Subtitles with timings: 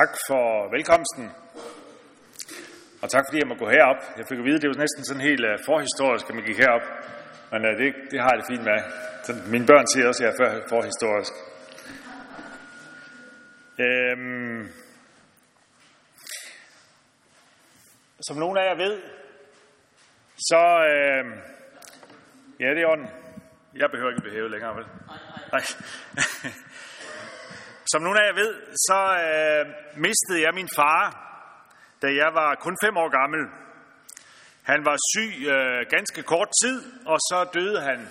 [0.00, 1.24] Tak for velkomsten.
[3.02, 4.00] Og tak fordi jeg må gå herop.
[4.18, 6.58] Jeg fik at vide, at det var næsten sådan helt uh, forhistorisk, at man gik
[6.62, 6.86] herop.
[7.52, 8.78] Men uh, det, det har jeg det fint med.
[9.26, 11.34] Så mine børn siger også, at jeg er forhistorisk.
[13.86, 14.62] Øhm,
[18.26, 18.94] som nogle af jer ved,
[20.50, 20.62] så...
[20.92, 21.24] Øh,
[22.60, 23.08] ja, det er orden.
[23.82, 24.86] Jeg behøver ikke blive hævet længere, vel?
[25.52, 25.64] Nej.
[27.92, 28.52] Som nogle af jer ved,
[28.88, 29.64] så øh,
[30.06, 31.02] mistede jeg min far,
[32.02, 33.42] da jeg var kun fem år gammel.
[34.62, 38.08] Han var syg øh, ganske kort tid, og så døde han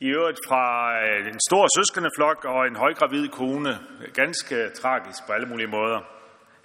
[0.00, 0.64] i øvrigt fra
[1.04, 3.78] øh, en stor søskendeflok og en højgravid kone.
[4.14, 6.00] Ganske tragisk på alle mulige måder.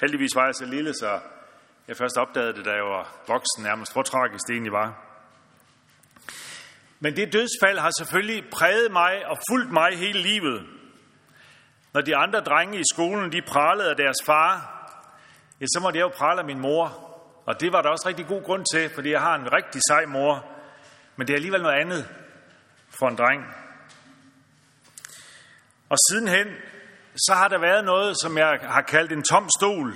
[0.01, 1.19] Heldigvis var jeg så lille, så
[1.87, 3.93] jeg først opdagede det, da jeg var voksen nærmest.
[3.93, 4.89] Hvor tragisk det egentlig var.
[6.99, 10.67] Men det dødsfald har selvfølgelig præget mig og fulgt mig hele livet.
[11.93, 14.53] Når de andre drenge i skolen, de pralede af deres far,
[15.61, 17.09] ja, så måtte jeg jo prale af min mor.
[17.45, 20.05] Og det var der også rigtig god grund til, fordi jeg har en rigtig sej
[20.05, 20.45] mor.
[21.15, 22.09] Men det er alligevel noget andet
[22.89, 23.43] for en dreng.
[25.89, 26.47] Og sidenhen,
[27.15, 29.93] så har der været noget, som jeg har kaldt en tom stol,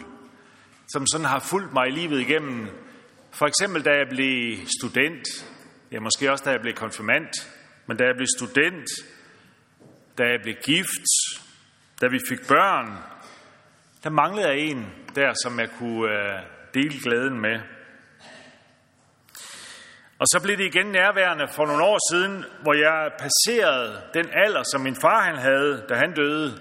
[0.88, 2.67] som sådan har fulgt mig i livet igennem.
[3.31, 5.23] For eksempel, da jeg blev student,
[5.91, 7.27] ja, måske også da jeg blev konfirmand,
[7.88, 8.88] men da jeg blev student,
[10.17, 11.07] da jeg blev gift,
[12.02, 12.88] da vi fik børn,
[14.03, 16.40] der manglede jeg en der, som jeg kunne øh,
[16.73, 17.59] dele glæden med.
[20.20, 24.64] Og så blev det igen nærværende for nogle år siden, hvor jeg passerede den alder,
[24.72, 26.52] som min far han havde, da han døde.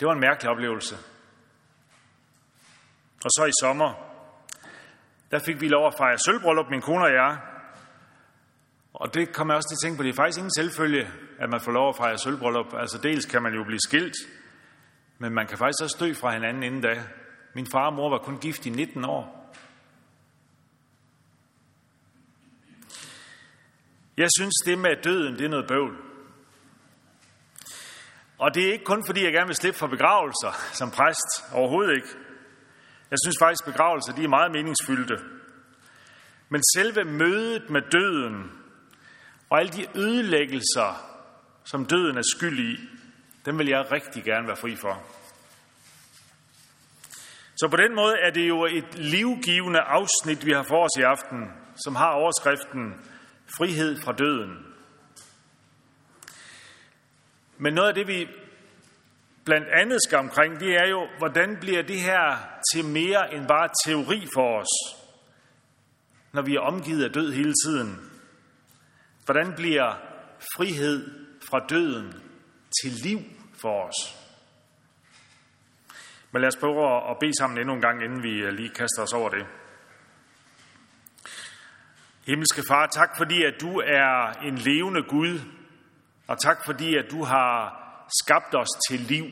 [0.00, 0.96] Det var en mærkelig oplevelse.
[3.24, 3.90] Og så i sommer,
[5.30, 7.38] der fik vi lov at fejre sølvbrøllup, min kone og jeg.
[8.94, 11.50] Og det kom jeg også til at tænke på, det er faktisk ingen selvfølge, at
[11.50, 12.74] man får lov at fejre sølvbryllup.
[12.74, 14.16] Altså dels kan man jo blive skilt,
[15.18, 17.02] men man kan faktisk også dø fra hinanden inden da.
[17.54, 19.54] Min far og mor var kun gift i 19 år.
[24.16, 25.96] Jeg synes, det med døden, det er noget bøvl.
[28.38, 31.52] Og det er ikke kun fordi, jeg gerne vil slippe for begravelser som præst.
[31.52, 32.08] Overhovedet ikke.
[33.10, 35.18] Jeg synes faktisk, begravelser de er meget meningsfyldte.
[36.48, 38.52] Men selve mødet med døden
[39.50, 41.13] og alle de ødelæggelser,
[41.64, 42.80] som døden er skyld i,
[43.44, 45.02] dem vil jeg rigtig gerne være fri for.
[47.56, 51.02] Så på den måde er det jo et livgivende afsnit, vi har for os i
[51.02, 51.52] aften,
[51.84, 52.94] som har overskriften
[53.58, 54.66] Frihed fra døden.
[57.58, 58.28] Men noget af det, vi
[59.44, 62.38] blandt andet skal omkring, det er jo, hvordan bliver det her
[62.72, 64.96] til mere end bare teori for os,
[66.32, 68.10] når vi er omgivet af død hele tiden.
[69.24, 69.94] Hvordan bliver
[70.56, 72.12] frihed fra døden
[72.82, 73.20] til liv
[73.60, 74.24] for os?
[76.32, 79.02] Men lad os prøve at bede sammen endnu en gang, inden vi øh, lige kaster
[79.02, 79.46] os over det.
[82.26, 85.40] Himmelske Far, tak fordi, at du er en levende Gud,
[86.26, 87.80] og tak fordi, at du har
[88.22, 89.24] skabt os til liv.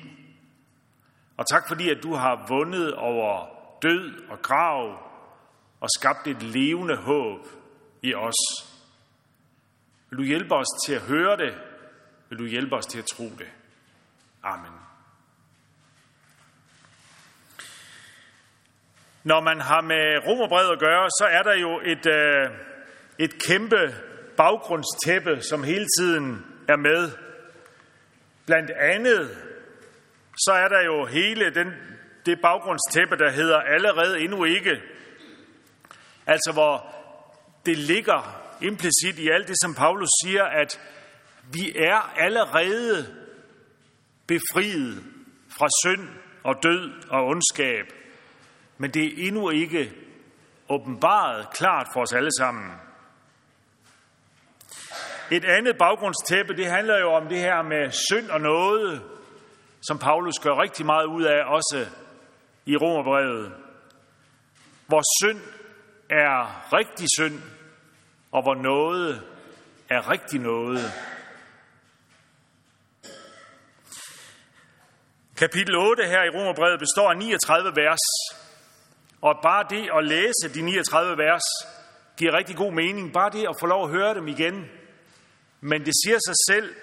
[1.37, 3.47] Og tak fordi, at du har vundet over
[3.83, 4.99] død og grav
[5.81, 7.47] og skabt et levende håb
[8.03, 8.69] i os.
[10.11, 11.55] Vil du hjælpe os til at høre det?
[12.33, 13.49] Vil du hjælpe os til at tro det?
[14.43, 14.73] Amen.
[19.25, 22.51] Når man har med romerbrevet at gøre, så er der jo et, øh,
[23.19, 23.95] et kæmpe
[24.37, 27.11] baggrundstæppe, som hele tiden er med.
[28.47, 29.39] Blandt andet,
[30.37, 31.73] så er der jo hele den,
[32.27, 34.83] det baggrundstæppe, der hedder allerede endnu ikke.
[36.27, 36.95] Altså hvor
[37.67, 40.81] det ligger implicit i alt det, som Paulus siger, at
[41.53, 43.15] vi er allerede
[44.27, 45.05] befriet
[45.59, 46.09] fra synd
[46.45, 47.87] og død og ondskab,
[48.79, 49.93] men det er endnu ikke
[50.69, 52.73] åbenbaret klart for os alle sammen.
[55.31, 59.03] Et andet baggrundstæppe, det handler jo om det her med synd og noget,
[59.83, 61.87] som Paulus gør rigtig meget ud af, også
[62.67, 63.53] i Romerbrevet.
[64.87, 65.41] Hvor synd
[66.11, 67.43] er rigtig synd,
[68.33, 69.23] og hvor noget
[69.89, 71.12] er rigtig noget.
[75.43, 78.05] Kapitel 8 her i Romerbrevet består af 39 vers,
[79.21, 81.43] og bare det at læse de 39 vers
[82.17, 83.13] giver rigtig god mening.
[83.13, 84.65] Bare det at få lov at høre dem igen.
[85.61, 86.75] Men det siger sig selv,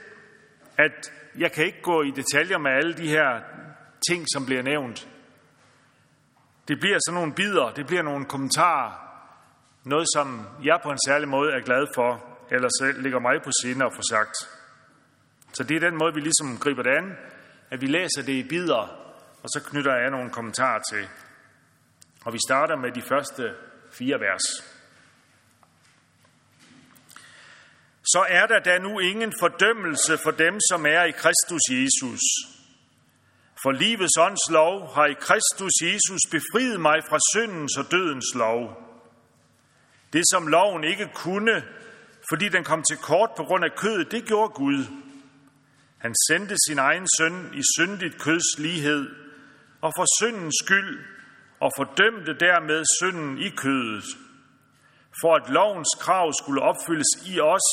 [0.77, 3.29] at jeg kan ikke gå i detaljer med alle de her
[4.09, 5.07] ting, som bliver nævnt.
[6.67, 8.91] Det bliver sådan nogle bidder, det bliver nogle kommentarer,
[9.83, 12.09] noget, som jeg på en særlig måde er glad for,
[12.51, 14.35] eller selv ligger mig på sinde at få sagt.
[15.53, 17.17] Så det er den måde, vi ligesom griber det an,
[17.69, 18.83] at vi læser det i bidder,
[19.44, 21.07] og så knytter jeg nogle kommentarer til.
[22.25, 23.56] Og vi starter med de første
[23.92, 24.44] fire vers.
[28.04, 32.21] Så er der da nu ingen fordømmelse for dem, som er i Kristus Jesus.
[33.63, 38.62] For livets ånds lov har i Kristus Jesus befriet mig fra syndens og dødens lov.
[40.13, 41.63] Det, som loven ikke kunne,
[42.30, 44.86] fordi den kom til kort på grund af kødet, det gjorde Gud.
[46.00, 49.10] Han sendte sin egen søn i syndigt køds lighed,
[49.81, 51.06] og for syndens skyld,
[51.60, 54.04] og fordømte dermed synden i kødet,
[55.22, 57.68] for at lovens krav skulle opfyldes i os,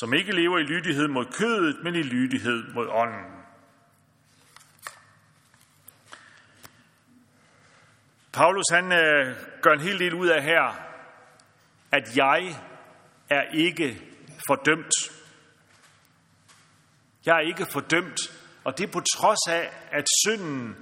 [0.00, 3.36] som ikke lever i lydighed mod kødet, men i lydighed mod ånden.
[8.32, 10.86] Paulus han øh, gør en hel del ud af her,
[11.92, 12.56] at jeg
[13.30, 14.02] er ikke
[14.48, 15.15] fordømt.
[17.26, 18.18] Jeg er ikke fordømt,
[18.64, 20.76] og det er på trods af, at synden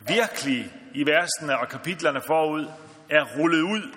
[0.00, 2.66] virkelig i versene og kapitlerne forud
[3.10, 3.94] er rullet ud.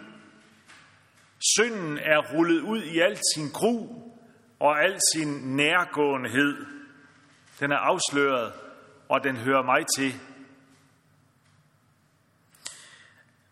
[1.56, 3.88] Synden er rullet ud i al sin gru
[4.60, 6.66] og al sin nærgåenhed.
[7.60, 8.54] Den er afsløret,
[9.10, 10.14] og den hører mig til.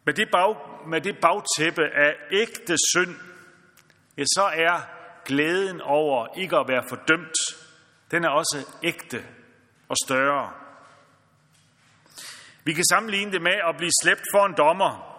[0.05, 0.55] Med det, bag,
[0.87, 3.15] med det bagtæppe af ægte synd,
[4.17, 4.81] ja, så er
[5.25, 7.66] glæden over ikke at være fordømt,
[8.11, 9.25] den er også ægte
[9.89, 10.51] og større.
[12.63, 15.13] Vi kan sammenligne det med at blive slæbt for en dommer.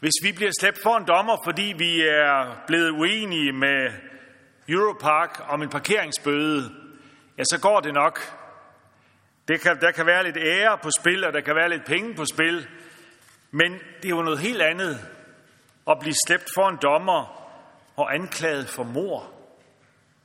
[0.00, 3.92] Hvis vi bliver slæbt for en dommer, fordi vi er blevet uenige med
[4.68, 6.70] Europark om en parkeringsbøde,
[7.38, 8.20] ja, så går det nok.
[9.48, 12.14] Det kan, der kan være lidt ære på spil, og der kan være lidt penge
[12.14, 12.68] på spil,
[13.50, 15.08] men det er jo noget helt andet
[15.90, 17.48] at blive slæbt for en dommer
[17.96, 19.31] og anklaget for mor.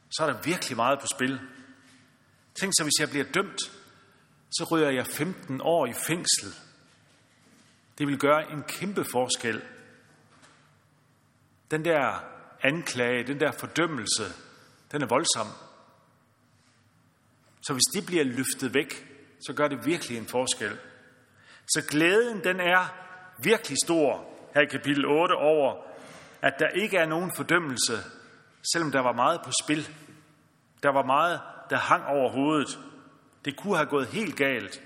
[0.09, 1.39] Så er der virkelig meget på spil.
[2.59, 3.59] Tænk så, hvis jeg bliver dømt,
[4.51, 6.53] så ryger jeg 15 år i fængsel.
[7.97, 9.61] Det vil gøre en kæmpe forskel.
[11.71, 12.23] Den der
[12.61, 14.23] anklage, den der fordømmelse,
[14.91, 15.47] den er voldsom.
[17.61, 19.07] Så hvis det bliver løftet væk,
[19.47, 20.79] så gør det virkelig en forskel.
[21.67, 22.95] Så glæden, den er
[23.43, 25.83] virkelig stor her i kapitel 8 over,
[26.41, 27.93] at der ikke er nogen fordømmelse,
[28.71, 29.89] selvom der var meget på spil.
[30.83, 32.79] Der var meget, der hang over hovedet.
[33.45, 34.81] Det kunne have gået helt galt,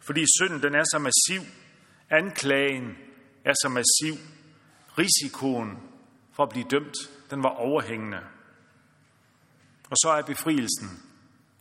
[0.00, 1.46] fordi synden den er så massiv,
[2.10, 2.96] anklagen
[3.44, 4.14] er så massiv,
[4.98, 5.78] risikoen
[6.32, 6.96] for at blive dømt,
[7.30, 8.18] den var overhængende.
[9.90, 11.02] Og så er befrielsen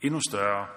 [0.02, 0.68] endnu større.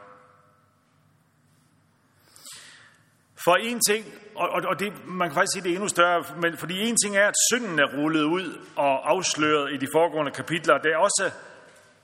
[3.44, 4.04] For en ting,
[4.34, 7.16] og, og det, man kan faktisk sige, det er endnu større, men fordi en ting
[7.16, 11.30] er, at synden er rullet ud og afsløret i de foregående kapitler, det er også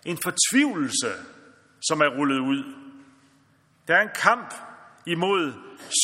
[0.05, 1.11] en fortvivlelse,
[1.89, 2.65] som er rullet ud.
[3.89, 4.55] Der er en kamp
[5.07, 5.53] imod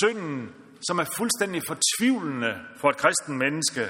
[0.01, 0.55] synden,
[0.89, 3.87] som er fuldstændig fortvivlende for et kristen menneske.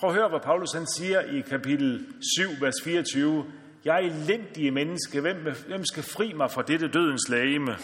[0.00, 2.06] Prøv at høre, hvad Paulus han siger i kapitel
[2.38, 3.44] 7, vers 24.
[3.84, 5.20] Jeg er elendige menneske.
[5.20, 5.36] Hvem,
[5.68, 7.76] hvem skal fri mig fra dette dødens lægeme?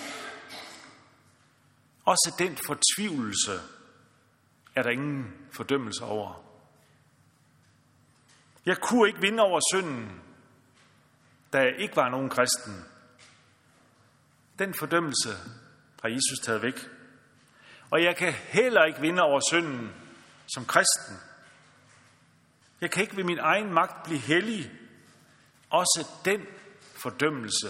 [2.05, 3.61] Også den fortvivlelse
[4.75, 6.45] er der ingen fordømmelse over.
[8.67, 10.21] Jeg kunne ikke vinde over synden,
[11.53, 12.85] da jeg ikke var nogen kristen.
[14.59, 15.31] Den fordømmelse
[16.03, 16.89] har Jesus taget væk.
[17.91, 19.93] Og jeg kan heller ikke vinde over synden
[20.55, 21.17] som kristen.
[22.81, 24.73] Jeg kan ikke ved min egen magt blive hellig.
[25.71, 26.47] Også den
[26.95, 27.69] fordømmelse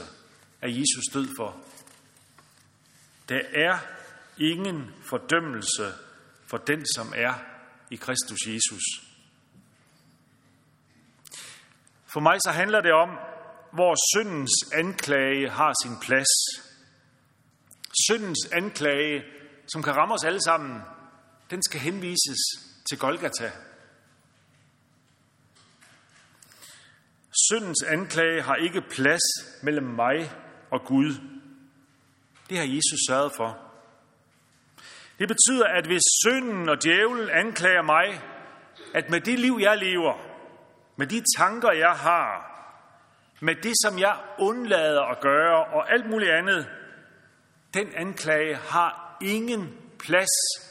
[0.60, 1.56] er Jesus død for.
[3.28, 3.78] Der er
[4.38, 5.92] ingen fordømmelse
[6.46, 7.34] for den, som er
[7.90, 8.82] i Kristus Jesus.
[12.06, 13.08] For mig så handler det om,
[13.72, 16.32] hvor syndens anklage har sin plads.
[18.06, 19.24] Syndens anklage,
[19.72, 20.80] som kan ramme os alle sammen,
[21.50, 22.40] den skal henvises
[22.88, 23.52] til Golgata.
[27.48, 29.22] Syndens anklage har ikke plads
[29.62, 30.32] mellem mig
[30.70, 31.14] og Gud.
[32.50, 33.63] Det har Jesus sørget for.
[35.18, 38.20] Det betyder, at hvis synden og djævlen anklager mig,
[38.94, 40.14] at med det liv, jeg lever,
[40.96, 42.54] med de tanker, jeg har,
[43.40, 46.66] med det, som jeg undlader at gøre, og alt muligt andet,
[47.74, 50.28] den anklage har ingen plads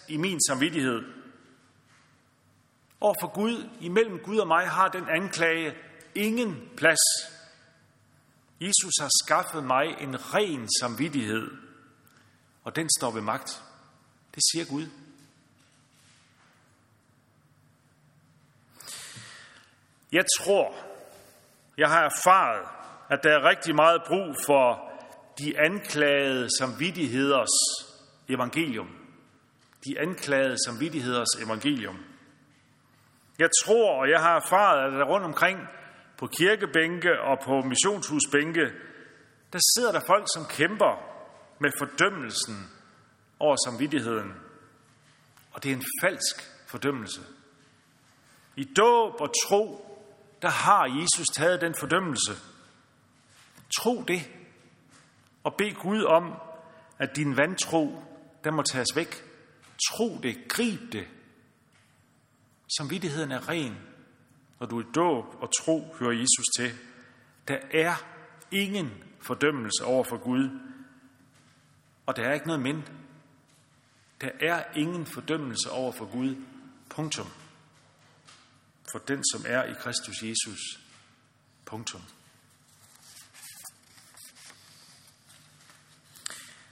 [0.09, 1.03] i min samvittighed.
[2.99, 5.75] Og for Gud, imellem Gud og mig, har den anklage
[6.15, 6.99] ingen plads.
[8.61, 11.51] Jesus har skaffet mig en ren samvittighed,
[12.63, 13.63] og den står ved magt.
[14.35, 14.87] Det siger Gud.
[20.11, 20.75] Jeg tror,
[21.77, 22.67] jeg har erfaret,
[23.09, 24.91] at der er rigtig meget brug for
[25.39, 27.55] de anklagede samvittigheders
[28.29, 28.87] evangelium.
[29.85, 31.97] De anklagede samvittigheders evangelium.
[33.39, 35.59] Jeg tror, og jeg har erfaret, at der rundt omkring
[36.17, 38.65] på kirkebænke og på missionshusbænke,
[39.53, 40.93] der sidder der folk, som kæmper
[41.59, 42.55] med fordømmelsen
[43.43, 44.33] over samvittigheden.
[45.51, 47.21] Og det er en falsk fordømmelse.
[48.55, 49.89] I dåb og tro,
[50.41, 52.31] der har Jesus taget den fordømmelse.
[53.77, 54.31] Tro det,
[55.43, 56.33] og bed Gud om,
[56.99, 58.03] at din vantro,
[58.43, 59.23] den må tages væk.
[59.89, 61.07] Tro det, grib det.
[62.77, 63.77] Samvittigheden er ren,
[64.59, 66.71] når du i dåb og tro hører Jesus til.
[67.47, 67.95] Der er
[68.51, 70.59] ingen fordømmelse over for Gud,
[72.05, 73.02] og der er ikke noget men.
[74.21, 76.35] Der er ingen fordømmelse over for Gud.
[76.89, 77.27] Punktum.
[78.91, 80.59] For den, som er i Kristus Jesus.
[81.65, 82.01] Punktum.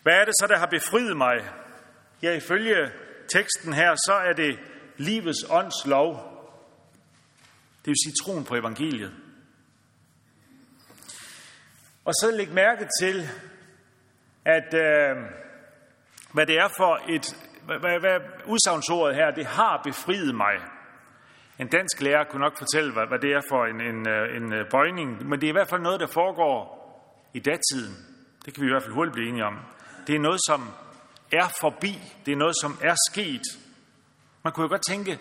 [0.02, 1.50] Hvad er det så, der har befriet mig?
[2.22, 2.92] Ja, ifølge
[3.34, 4.60] teksten her, så er det
[4.98, 6.32] livets ånds lov.
[7.86, 9.14] Det vil sige troen på evangeliet.
[12.06, 13.30] Og så læg mærke til,
[14.46, 15.18] at øh,
[16.34, 20.56] hvad det er for et, hvad, hvad, hvad udsagnsordet her, det har befriet mig.
[21.60, 24.54] En dansk lærer kunne nok fortælle, hvad, hvad det er for en, en, øh, en
[24.54, 26.82] øh, bøjning, men det er i hvert fald noget, der foregår
[27.34, 27.96] i datiden.
[28.46, 29.58] Det kan vi i hvert fald hurtigt blive enige om.
[30.08, 30.70] Det er noget, som
[31.32, 32.00] er forbi.
[32.26, 33.42] Det er noget, som er sket.
[34.44, 35.20] Man kunne jo godt tænke,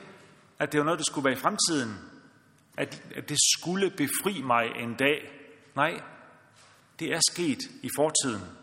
[0.58, 1.98] at det var noget, der skulle være i fremtiden.
[2.76, 5.30] At, at det skulle befri mig en dag.
[5.76, 6.00] Nej,
[6.98, 8.59] det er sket i fortiden.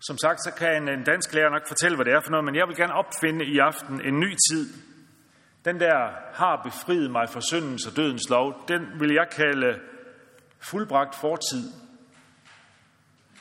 [0.00, 2.56] Som sagt, så kan en dansk lærer nok fortælle, hvad det er for noget, men
[2.56, 4.74] jeg vil gerne opfinde i aften en ny tid.
[5.64, 9.80] Den der har befriet mig fra syndens og dødens lov, den vil jeg kalde
[10.60, 11.72] fuldbragt fortid.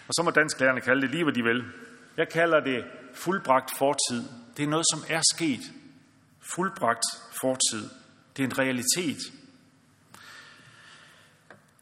[0.08, 1.64] Og så må dansklærerne kalde det lige, hvad de vil.
[2.18, 4.24] Jeg kalder det fuldbragt fortid.
[4.58, 5.62] Det er noget, som er sket.
[6.56, 7.06] Fuldbragt
[7.42, 7.90] fortid.
[8.38, 9.18] Det er en realitet.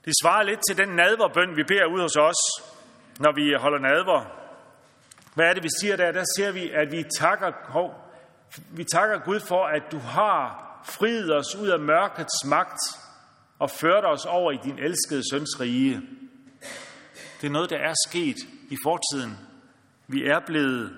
[0.05, 2.41] Det svarer lidt til den nadverbøn, vi beder ud hos os,
[3.19, 4.44] når vi holder nadver.
[5.35, 6.11] Hvad er det, vi siger der?
[6.11, 8.11] Der ser vi, at vi takker, hov,
[8.71, 12.79] vi takker Gud for, at du har friet os ud af mørkets magt
[13.59, 16.01] og ført os over i din elskede søns rige.
[17.41, 18.35] Det er noget, der er sket
[18.69, 19.37] i fortiden.
[20.07, 20.97] Vi er blevet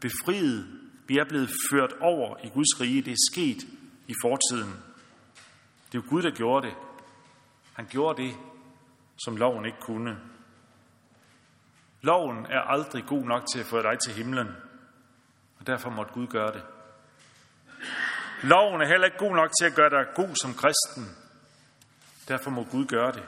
[0.00, 0.66] befriet.
[1.08, 3.02] Vi er blevet ført over i Guds rige.
[3.02, 3.62] Det er sket
[4.06, 4.72] i fortiden.
[5.86, 6.74] Det er jo Gud, der gjorde det.
[7.72, 8.34] Han gjorde det,
[9.24, 10.16] som loven ikke kunne.
[12.06, 14.48] Loven er aldrig god nok til at få dig til himlen,
[15.58, 16.62] og derfor måtte Gud gøre det.
[18.42, 21.16] Loven er heller ikke god nok til at gøre dig god som kristen.
[22.28, 23.22] Derfor må Gud gøre det.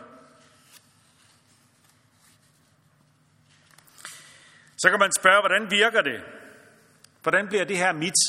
[4.79, 6.21] Så kan man spørge, hvordan virker det?
[7.23, 8.21] Hvordan bliver det her mit?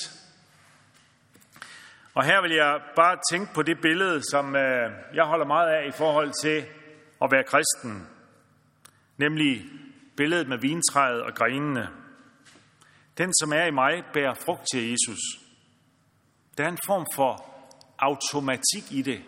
[2.13, 5.87] Og her vil jeg bare tænke på det billede, som øh, jeg holder meget af
[5.87, 6.65] i forhold til
[7.21, 8.07] at være kristen.
[9.17, 9.65] Nemlig
[10.19, 11.89] billedet med vintræet og grenene.
[13.17, 15.19] Den, som er i mig, bærer frugt til Jesus.
[16.57, 17.31] Der er en form for
[17.99, 19.21] automatik i det.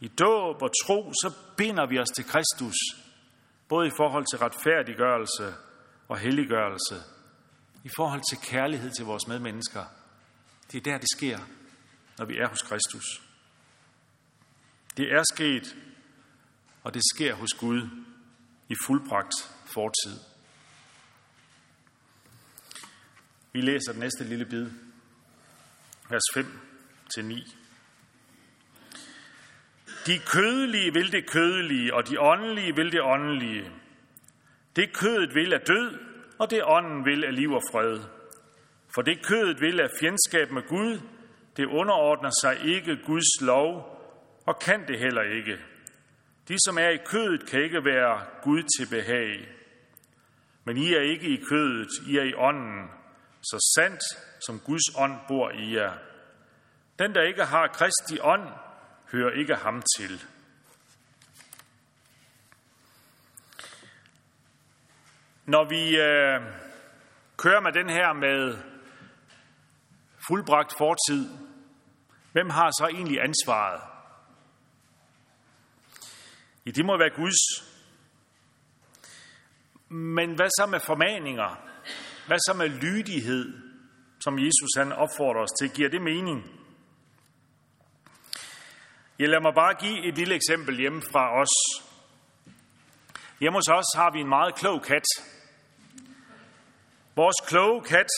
[0.00, 2.74] I dåb og tro, så binder vi os til Kristus,
[3.68, 5.54] både i forhold til retfærdiggørelse
[6.08, 6.96] og helliggørelse,
[7.84, 9.84] i forhold til kærlighed til vores medmennesker.
[10.72, 11.38] Det er der, det sker,
[12.18, 13.22] når vi er hos Kristus.
[14.96, 15.76] Det er sket,
[16.82, 17.88] og det sker hos Gud
[18.68, 19.34] i fuldbragt
[19.78, 20.16] fortid.
[23.52, 24.66] Vi læser den næste lille bid,
[26.10, 27.54] vers 5-9.
[30.06, 33.70] De kødelige vil det kødelige, og de åndelige vil det åndelige.
[34.76, 35.98] Det kødet vil er død,
[36.38, 38.00] og det ånden vil er liv og fred.
[38.94, 41.00] For det kødet vil er fjendskab med Gud,
[41.56, 43.70] det underordner sig ikke Guds lov,
[44.46, 45.58] og kan det heller ikke.
[46.48, 49.57] De, som er i kødet, kan ikke være Gud til behag.
[50.68, 52.90] Men I er ikke i kødet, I er i ånden,
[53.42, 54.02] så sandt
[54.46, 55.92] som Guds ånd bor i jer.
[56.98, 58.48] Den, der ikke har Kristi ånd,
[59.12, 60.24] hører ikke ham til.
[65.46, 66.40] Når vi øh,
[67.36, 68.58] kører med den her med
[70.28, 71.28] fuldbragt fortid,
[72.32, 73.80] hvem har så egentlig ansvaret?
[76.66, 77.67] Ja, det må være Guds.
[79.88, 81.60] Men hvad så med formaninger?
[82.26, 83.52] Hvad så med lydighed,
[84.20, 85.70] som Jesus han opfordrer os til?
[85.70, 86.50] Giver det mening?
[89.18, 91.84] Jeg lader mig bare give et lille eksempel hjemme fra os.
[93.40, 95.04] Hjemme hos os har vi en meget klog kat.
[97.16, 98.10] Vores kloge kat,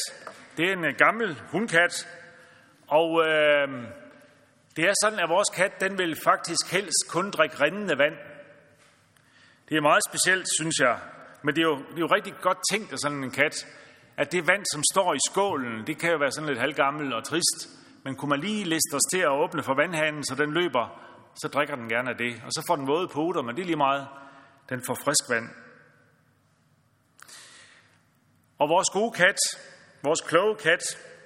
[0.57, 2.09] det er en øh, gammel hundkat,
[2.89, 3.69] og øh,
[4.77, 8.15] det er sådan, at vores kat, den vil faktisk helst kun drikke rindende vand.
[9.69, 10.99] Det er meget specielt, synes jeg.
[11.42, 13.66] Men det er jo, det er jo rigtig godt tænkt af sådan en kat,
[14.16, 17.25] at det vand, som står i skålen, det kan jo være sådan lidt halvgammel og
[17.25, 17.59] trist.
[18.04, 20.85] Men kunne man lige liste os til at åbne for vandhanen, så den løber,
[21.35, 22.42] så drikker den gerne af det.
[22.47, 24.09] Og så får den våde poter, men det er lige meget.
[24.68, 25.49] Den får frisk vand.
[28.59, 29.40] Og vores gode kat,
[30.02, 30.82] vores kloge kat,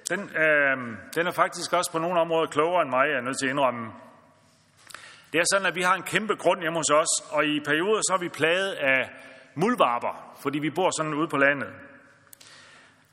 [0.09, 0.77] den, øh,
[1.15, 3.51] den er faktisk også på nogle områder klogere end mig, jeg er nødt til at
[3.51, 3.91] indrømme.
[5.33, 8.01] Det er sådan, at vi har en kæmpe grund hjemme hos os, og i perioder
[8.01, 9.09] så er vi plaget af
[9.55, 11.69] muldvarper, fordi vi bor sådan ude på landet.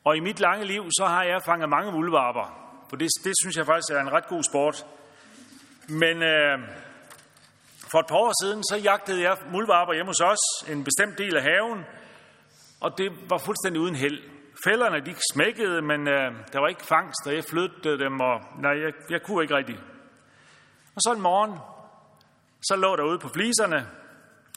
[0.05, 2.47] Og i mit lange liv, så har jeg fanget mange muldvarper,
[2.89, 4.87] for det, det synes jeg faktisk er en ret god sport.
[5.89, 6.59] Men øh,
[7.91, 11.37] for et par år siden, så jagtede jeg muldvarper hjemme hos os, en bestemt del
[11.37, 11.85] af haven,
[12.81, 14.23] og det var fuldstændig uden held.
[14.67, 18.71] Fælderne, de smækkede, men øh, der var ikke fangst, og jeg flyttede dem, og nej,
[18.85, 19.79] jeg, jeg kunne ikke rigtig.
[20.95, 21.59] Og så en morgen,
[22.63, 23.89] så lå der ude på fliserne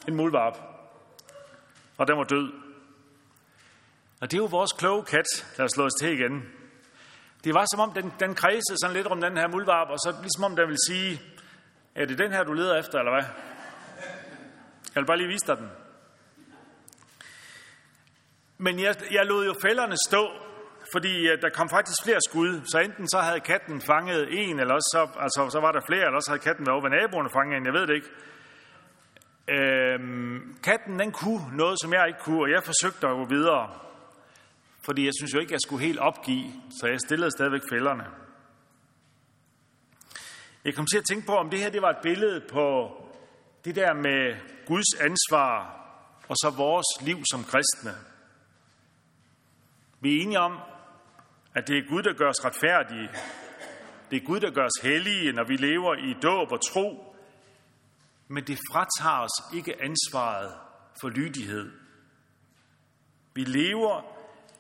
[0.07, 0.57] en muldvarp,
[1.97, 2.51] og den var død.
[4.21, 6.43] Og det er jo vores kloge kat, der har slået os til igen.
[7.43, 10.15] Det var som om, den, den kredsede sådan lidt om den her muldvarp, og så
[10.21, 11.21] ligesom om den ville sige,
[11.95, 13.25] er det den her, du leder efter, eller hvad?
[14.95, 15.69] Jeg vil bare lige vise dig den.
[18.57, 20.23] Men jeg, jeg lod jo fælderne stå,
[20.93, 24.89] fordi der kom faktisk flere skud, så enten så havde katten fanget en, eller også
[24.95, 27.31] så, altså, så var der flere, eller også havde katten været over ved naboen og
[27.31, 28.09] fanget en, jeg ved det ikke.
[29.47, 33.69] Øhm, katten den kunne noget, som jeg ikke kunne, og jeg forsøgte at gå videre.
[34.85, 38.05] Fordi jeg synes jo ikke, jeg skulle helt opgive, så jeg stillede stadigvæk fælderne.
[40.65, 42.91] Jeg kom til at tænke på, om det her det var et billede på
[43.65, 44.35] det der med
[44.65, 45.81] Guds ansvar
[46.27, 47.93] og så vores liv som kristne.
[50.01, 50.59] Vi er enige om,
[51.55, 53.09] at det er Gud, der gør os retfærdige.
[54.11, 57.14] Det er Gud, der gør os hellige, når vi lever i dåb og tro.
[58.27, 60.57] Men det fratager os ikke ansvaret
[61.01, 61.71] for lydighed.
[63.33, 64.01] Vi lever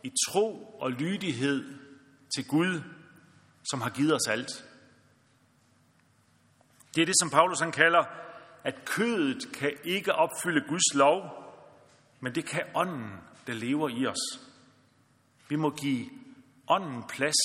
[0.03, 1.79] i tro og lydighed
[2.35, 2.81] til Gud,
[3.69, 4.65] som har givet os alt.
[6.95, 8.03] Det er det, som Paulus han kalder,
[8.63, 11.45] at kødet kan ikke opfylde Guds lov,
[12.19, 13.11] men det kan ånden,
[13.47, 14.41] der lever i os.
[15.49, 16.09] Vi må give
[16.67, 17.35] ånden plads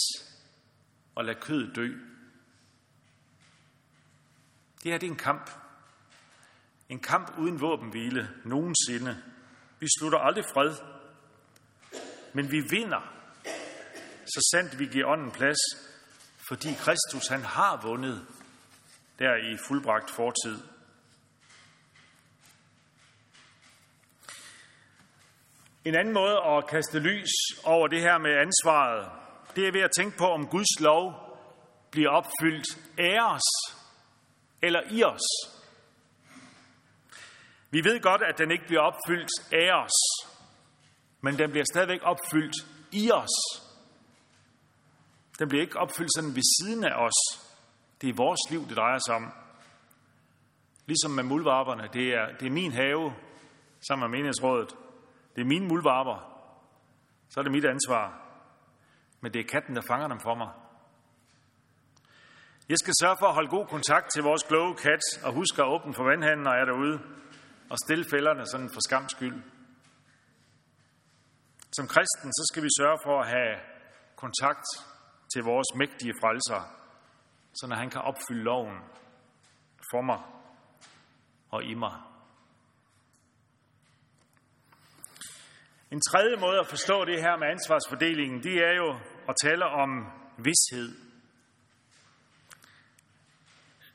[1.14, 1.88] og lade kødet dø.
[4.82, 5.50] Det her det er en kamp.
[6.90, 9.22] En kamp uden våbenhvile nogensinde.
[9.78, 10.74] Vi slutter aldrig fred,
[12.32, 13.14] men vi vinder,
[14.24, 15.58] så sandt vi giver ånden plads,
[16.48, 18.26] fordi Kristus han har vundet
[19.18, 20.58] der i fuldbragt fortid.
[25.84, 27.30] En anden måde at kaste lys
[27.64, 29.10] over det her med ansvaret,
[29.56, 31.12] det er ved at tænke på, om Guds lov
[31.90, 32.66] bliver opfyldt
[32.98, 33.76] af os
[34.62, 35.59] eller i os.
[37.70, 40.28] Vi ved godt, at den ikke bliver opfyldt af os,
[41.20, 42.56] men den bliver stadigvæk opfyldt
[42.92, 43.36] i os.
[45.38, 47.18] Den bliver ikke opfyldt sådan ved siden af os.
[48.00, 49.32] Det er vores liv, det drejer sig om.
[50.86, 51.88] Ligesom med muldvarperne.
[51.92, 53.12] Det er, det er min have,
[53.88, 54.70] sammen med menighedsrådet.
[55.34, 56.16] Det er mine muldvarper.
[57.28, 58.04] Så er det mit ansvar.
[59.20, 60.48] Men det er katten, der fanger dem for mig.
[62.68, 65.68] Jeg skal sørge for at holde god kontakt til vores kloge kat, og huske at
[65.68, 67.00] åbne for vandhanden, når jeg er derude,
[67.70, 69.42] og stille fælderne sådan for skams skyld.
[71.72, 73.54] Som kristen, så skal vi sørge for at have
[74.16, 74.66] kontakt
[75.32, 76.60] til vores mægtige frelser,
[77.54, 78.78] så når han kan opfylde loven
[79.90, 80.20] for mig
[81.50, 81.96] og i mig.
[85.90, 89.90] En tredje måde at forstå det her med ansvarsfordelingen, det er jo at tale om
[90.38, 90.88] vidshed.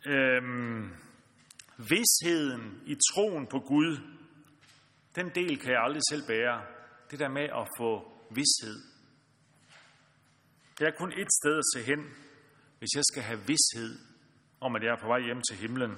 [0.06, 1.05] Øhm,
[1.78, 3.98] vidsheden i troen på Gud,
[5.16, 6.66] den del kan jeg aldrig selv bære.
[7.12, 7.92] Det der med at få
[8.32, 8.78] vidshed.
[10.80, 12.02] Der er kun et sted at se hen,
[12.80, 14.00] hvis jeg skal have vidshed
[14.62, 15.92] om, at jeg er på vej hjem til himlen.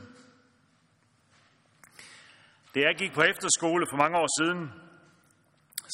[2.75, 4.71] Da jeg gik på efterskole for mange år siden,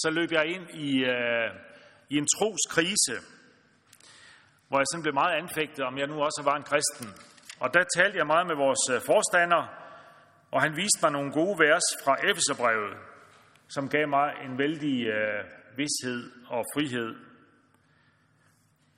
[0.01, 1.49] så løb jeg ind i, øh,
[2.09, 3.15] i en troskrise,
[4.67, 7.32] hvor jeg sådan blev meget anfægtet, om jeg nu også var en kristen.
[7.59, 9.63] Og der talte jeg meget med vores øh, forstander,
[10.51, 12.97] og han viste mig nogle gode vers fra Efeserbrevet,
[13.67, 15.43] som gav mig en vældig øh,
[15.77, 17.15] vidshed og frihed.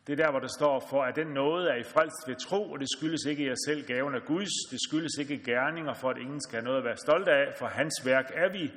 [0.07, 2.71] Det er der, hvor der står, for at den nåde er i frelst ved tro,
[2.71, 6.17] og det skyldes ikke jer selv gaven af Guds, det skyldes ikke gerninger, for at
[6.17, 8.71] ingen skal have noget at være stolt af, for hans værk er vi,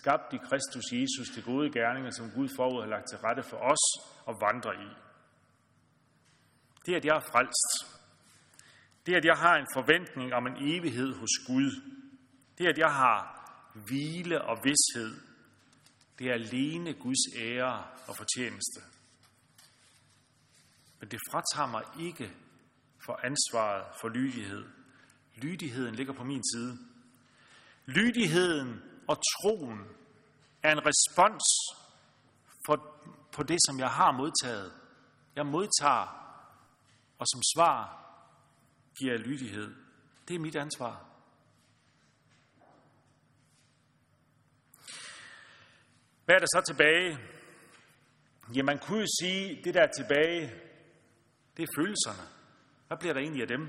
[0.00, 3.56] skabt i Kristus Jesus til gode gerninger, som Gud forud har lagt til rette for
[3.56, 3.84] os
[4.24, 4.88] og vandre i.
[6.86, 7.93] Det, at jeg er frelst,
[9.06, 11.70] det, at jeg har en forventning om en evighed hos Gud,
[12.58, 13.34] det, at jeg har
[13.74, 15.20] hvile og vidshed,
[16.18, 18.80] det er alene Guds ære og fortjeneste.
[21.00, 22.32] Men det fratager mig ikke
[23.06, 24.64] for ansvaret for lydighed.
[25.36, 26.78] Lydigheden ligger på min side.
[27.86, 29.80] Lydigheden og troen
[30.62, 31.44] er en respons
[32.66, 32.96] for,
[33.32, 34.72] på det, som jeg har modtaget.
[35.36, 36.06] Jeg modtager,
[37.18, 38.03] og som svar
[38.98, 39.74] giver jeg lydighed.
[40.28, 41.06] Det er mit ansvar.
[46.24, 47.18] Hvad er der så tilbage?
[48.54, 50.52] Ja, man kunne jo sige, det der er tilbage,
[51.56, 52.28] det er følelserne.
[52.86, 53.68] Hvad bliver der egentlig af dem?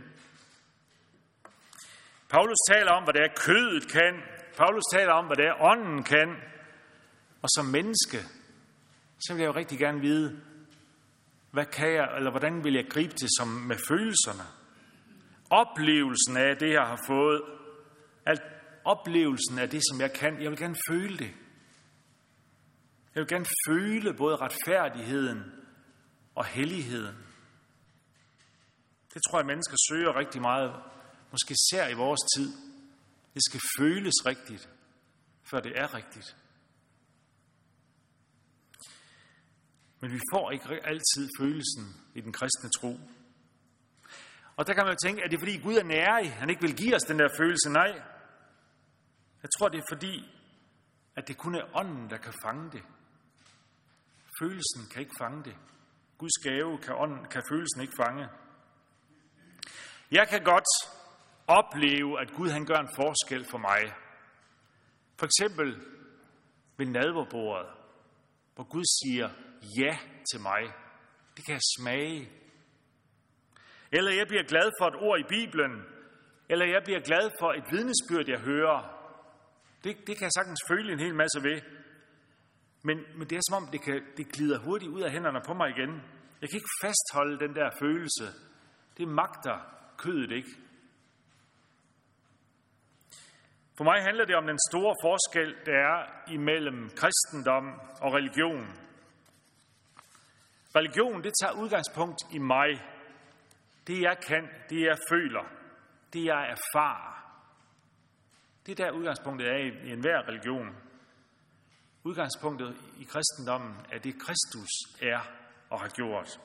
[2.29, 4.13] Paulus taler om, hvad det er kødet kan.
[4.57, 6.29] Paulus taler om, hvad det er ånden kan.
[7.41, 8.17] Og som menneske,
[9.19, 10.41] så vil jeg jo rigtig gerne vide,
[11.51, 14.43] hvad kan jeg, eller hvordan vil jeg gribe det som med følelserne?
[15.49, 17.41] Oplevelsen af det, jeg har fået,
[18.25, 18.41] alt
[18.86, 21.34] oplevelsen af det, som jeg kan, jeg vil gerne føle det.
[23.15, 25.43] Jeg vil gerne føle både retfærdigheden
[26.36, 27.15] og helligheden.
[29.13, 30.84] Det tror jeg, mennesker søger rigtig meget,
[31.31, 32.53] måske især i vores tid.
[33.34, 34.69] Det skal føles rigtigt,
[35.43, 36.38] før det er rigtigt.
[39.99, 42.99] Men vi får ikke altid følelsen i den kristne tro.
[44.55, 46.75] Og der kan man jo tænke, er det fordi Gud er nærig, han ikke vil
[46.75, 47.69] give os den der følelse?
[47.69, 48.01] Nej.
[49.43, 50.15] Jeg tror, det er fordi,
[51.15, 52.83] at det kun er ånden, der kan fange det.
[54.39, 55.55] Følelsen kan ikke fange det.
[56.17, 58.27] Guds gave kan, ånden, kan følelsen ikke fange.
[60.11, 60.71] Jeg kan godt
[61.47, 63.81] opleve, at Gud han gør en forskel for mig.
[65.19, 65.81] For eksempel
[66.77, 67.67] ved nadverbordet,
[68.55, 69.29] hvor Gud siger
[69.79, 69.97] ja
[70.31, 70.61] til mig.
[71.35, 72.29] Det kan jeg smage.
[73.97, 75.73] Eller jeg bliver glad for et ord i Bibelen.
[76.49, 78.79] Eller jeg bliver glad for et vidnesbyrd, jeg hører.
[79.84, 81.62] Det, det kan jeg sagtens føle en hel masse ved.
[82.84, 85.53] Men, men det er som om, det, kan, det glider hurtigt ud af hænderne på
[85.53, 85.91] mig igen.
[86.41, 88.25] Jeg kan ikke fastholde den der følelse.
[88.97, 89.58] Det magter
[89.97, 90.49] kødet ikke.
[93.77, 97.65] For mig handler det om den store forskel, der er imellem kristendom
[98.01, 98.67] og religion.
[100.75, 102.69] Religion, det tager udgangspunkt i mig.
[103.87, 105.43] Det jeg kan, det jeg føler,
[106.13, 107.15] det jeg erfarer.
[108.65, 110.75] Det er der udgangspunktet er i enhver religion.
[112.03, 114.69] Udgangspunktet i kristendommen er det, Kristus
[115.01, 115.19] er
[115.69, 116.39] og har gjort.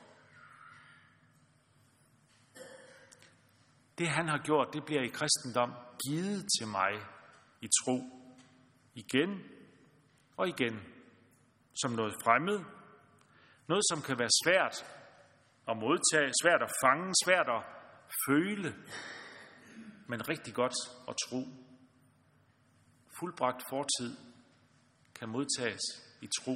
[3.97, 5.73] Det han har gjort, det bliver i kristendom
[6.07, 6.91] givet til mig
[7.61, 7.97] i tro.
[8.95, 9.43] Igen
[10.37, 10.79] og igen.
[11.81, 12.59] Som noget fremmed.
[13.67, 15.00] Noget, som kan være svært
[15.67, 17.63] at modtage, svært at fange, svært at
[18.27, 18.75] føle,
[20.07, 20.73] men rigtig godt
[21.09, 21.41] at tro.
[23.19, 24.17] Fuldbragt fortid
[25.19, 25.81] kan modtages
[26.21, 26.55] i tro.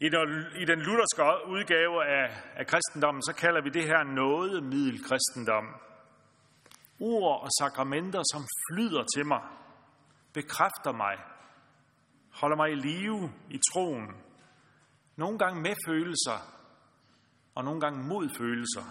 [0.00, 5.66] I den lutherske udgave af, af kristendommen, så kalder vi det her nådemiddelkristendom.
[7.00, 9.42] Ord og sakramenter, som flyder til mig,
[10.32, 11.16] bekræfter mig,
[12.32, 14.23] holder mig i live i troen.
[15.16, 16.54] Nogle gange med følelser,
[17.54, 18.84] og nogle gange mod følelser.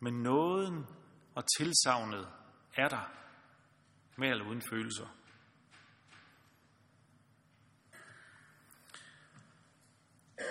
[0.00, 0.86] Men nåden
[1.34, 2.28] og tilsavnet
[2.76, 3.12] er der,
[4.16, 5.06] med eller uden følelser.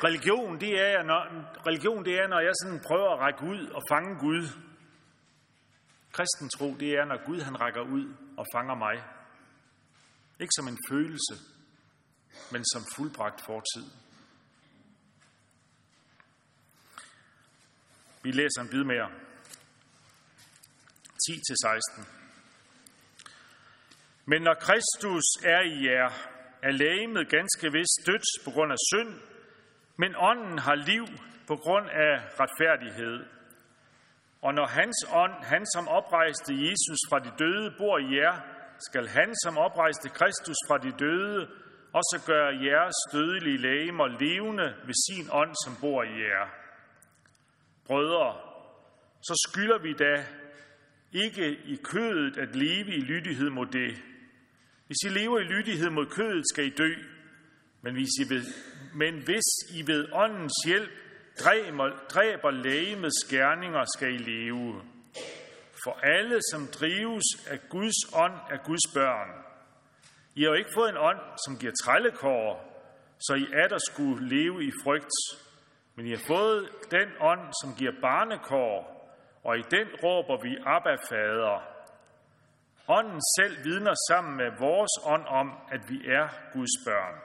[0.04, 1.22] Religion, det er, når,
[1.68, 4.44] religion, det er, når jeg sådan prøver at række ud og fange Gud.
[6.12, 8.96] Kristen tro, det er, når Gud han rækker ud og fanger mig.
[10.40, 11.36] Ikke som en følelse,
[12.52, 13.86] men som fuldbragt fortid.
[18.28, 19.10] Vi læser en bid mere.
[21.24, 22.06] 10-16.
[24.26, 26.10] Men når Kristus er i jer,
[26.68, 29.14] er lægemet ganske vist dødt på grund af synd,
[29.98, 31.06] men ånden har liv
[31.48, 33.16] på grund af retfærdighed.
[34.42, 38.36] Og når hans ånd, han som oprejste Jesus fra de døde, bor i jer,
[38.88, 41.40] skal han som oprejste Kristus fra de døde,
[42.00, 46.67] også gøre jeres dødelige lægemer levende ved sin ånd, som bor i jer.
[47.88, 48.36] Brødre,
[49.22, 50.26] så skylder vi da
[51.14, 53.98] ikke i kødet at leve i lydighed mod det.
[54.88, 56.94] Hvis I lever i lydighed mod kødet, skal I dø.
[57.82, 58.44] Men hvis I ved,
[58.96, 60.92] men hvis I ved åndens hjælp
[61.40, 64.82] dræber, dræber lægemets skærninger, skal I leve.
[65.84, 69.30] for alle, som drives af Guds ånd, af Guds børn.
[70.36, 72.48] I har jo ikke fået en ånd, som giver trællekår,
[73.20, 75.16] så I er der skulle leve i frygt.
[75.98, 78.78] Men I har fået den ånd, som giver barnekår,
[79.44, 81.58] og i den råber vi Abba, Fader.
[82.88, 87.16] Ånden selv vidner sammen med vores ånd om, at vi er Guds børn.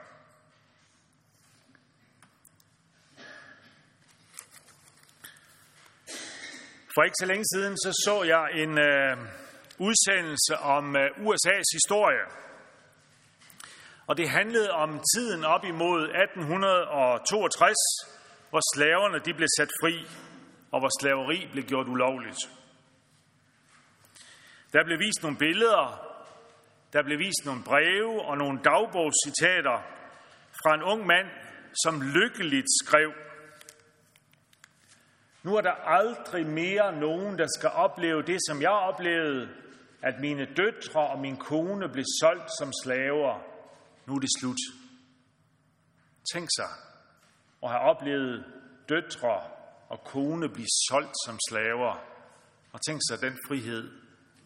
[6.93, 9.17] For ikke så længe siden så, så jeg en øh,
[9.87, 12.25] udsendelse om øh, USA's historie.
[14.07, 18.22] Og det handlede om tiden op imod 1862,
[18.53, 19.95] hvor slaverne de blev sat fri,
[20.71, 22.41] og hvor slaveri blev gjort ulovligt.
[24.73, 25.85] Der blev vist nogle billeder,
[26.93, 29.77] der blev vist nogle breve og nogle dagbogscitater
[30.59, 31.27] fra en ung mand,
[31.83, 33.11] som lykkeligt skrev,
[35.43, 39.49] nu er der aldrig mere nogen, der skal opleve det, som jeg oplevede,
[40.01, 43.33] at mine døtre og min kone blev solgt som slaver.
[44.07, 44.61] Nu er det slut.
[46.33, 46.92] Tænk sig
[47.63, 48.45] og have oplevet
[48.89, 49.41] døtre
[49.89, 51.93] og kone blive solgt som slaver.
[52.73, 53.91] Og tænk sig den frihed,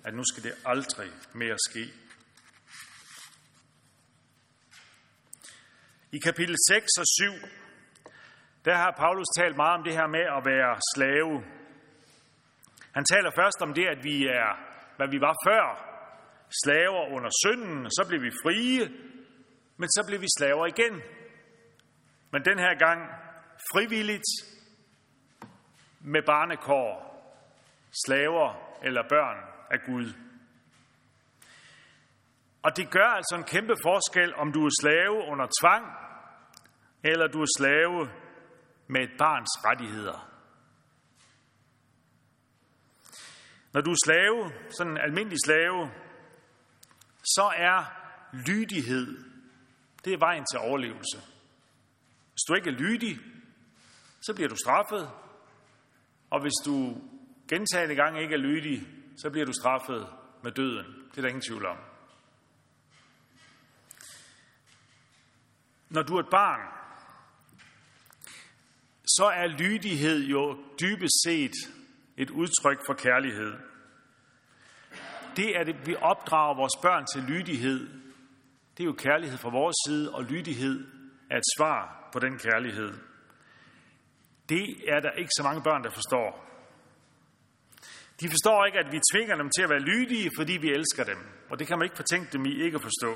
[0.05, 1.83] at nu skal det aldrig mere ske.
[6.11, 7.49] I kapitel 6 og 7
[8.65, 11.33] der har Paulus talt meget om det her med at være slave.
[12.91, 14.49] Han taler først om det, at vi er,
[14.97, 15.65] hvad vi var før,
[16.63, 18.83] slaver under synden, så blev vi frie,
[19.77, 20.95] men så blev vi slaver igen.
[22.31, 23.01] Men den her gang
[23.73, 24.29] frivilligt
[25.99, 27.07] med barnekår,
[28.05, 29.37] slaver eller børn
[29.71, 30.13] af Gud.
[32.61, 35.85] Og det gør altså en kæmpe forskel, om du er slave under tvang,
[37.03, 38.09] eller du er slave
[38.87, 40.31] med et barns rettigheder.
[43.73, 45.91] Når du er slave, sådan en almindelig slave,
[47.23, 47.79] så er
[48.33, 49.07] lydighed,
[50.05, 51.36] det er vejen til overlevelse.
[52.37, 53.19] Hvis du ikke er lydig,
[54.21, 55.09] så bliver du straffet.
[56.29, 57.01] Og hvis du
[57.49, 60.07] gentagende gange ikke er lydig, så bliver du straffet
[60.43, 60.85] med døden.
[61.11, 61.77] Det er der ingen tvivl om.
[65.89, 66.61] Når du er et barn,
[69.07, 71.55] så er lydighed jo dybest set
[72.17, 73.53] et udtryk for kærlighed.
[75.35, 77.79] Det, at vi opdrager vores børn til lydighed,
[78.77, 80.87] det er jo kærlighed fra vores side, og lydighed
[81.29, 82.91] er et svar på den kærlighed.
[84.49, 86.29] Det er der ikke så mange børn, der forstår.
[88.21, 91.19] De forstår ikke, at vi tvinger dem til at være lydige, fordi vi elsker dem.
[91.49, 93.11] Og det kan man ikke fortænke dem i ikke at forstå.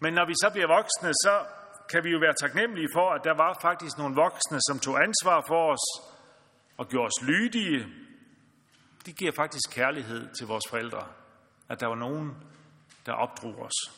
[0.00, 1.34] Men når vi så bliver voksne, så
[1.90, 5.44] kan vi jo være taknemmelige for, at der var faktisk nogle voksne, som tog ansvar
[5.50, 5.86] for os
[6.76, 7.86] og gjorde os lydige.
[9.06, 11.06] Det giver faktisk kærlighed til vores forældre,
[11.68, 12.36] at der var nogen,
[13.06, 13.97] der opdrog os.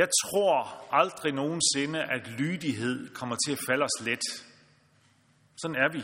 [0.00, 4.24] Jeg tror aldrig nogensinde, at lydighed kommer til at falde os let.
[5.62, 6.02] Sådan er vi.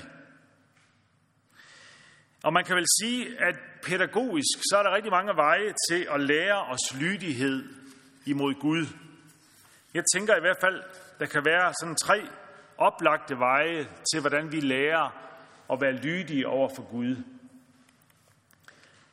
[2.45, 6.21] Og man kan vel sige, at pædagogisk, så er der rigtig mange veje til at
[6.21, 7.65] lære os lydighed
[8.27, 8.87] imod Gud.
[9.95, 10.83] Jeg tænker i hvert fald,
[11.19, 12.29] der kan være sådan tre
[12.79, 15.05] oplagte veje til, hvordan vi lærer
[15.73, 17.17] at være lydige over for Gud.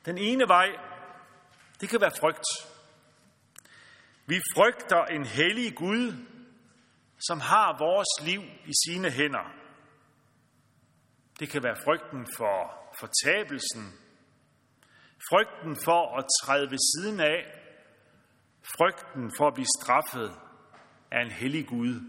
[0.06, 0.68] Den ene vej,
[1.80, 2.73] det kan være frygt.
[4.26, 6.12] Vi frygter en hellig Gud,
[7.18, 9.52] som har vores liv i sine hænder.
[11.40, 12.56] Det kan være frygten for
[13.00, 13.84] fortabelsen,
[15.30, 17.64] frygten for at træde ved siden af,
[18.64, 20.32] Frygten for at blive straffet
[21.10, 22.00] af en hellig Gud,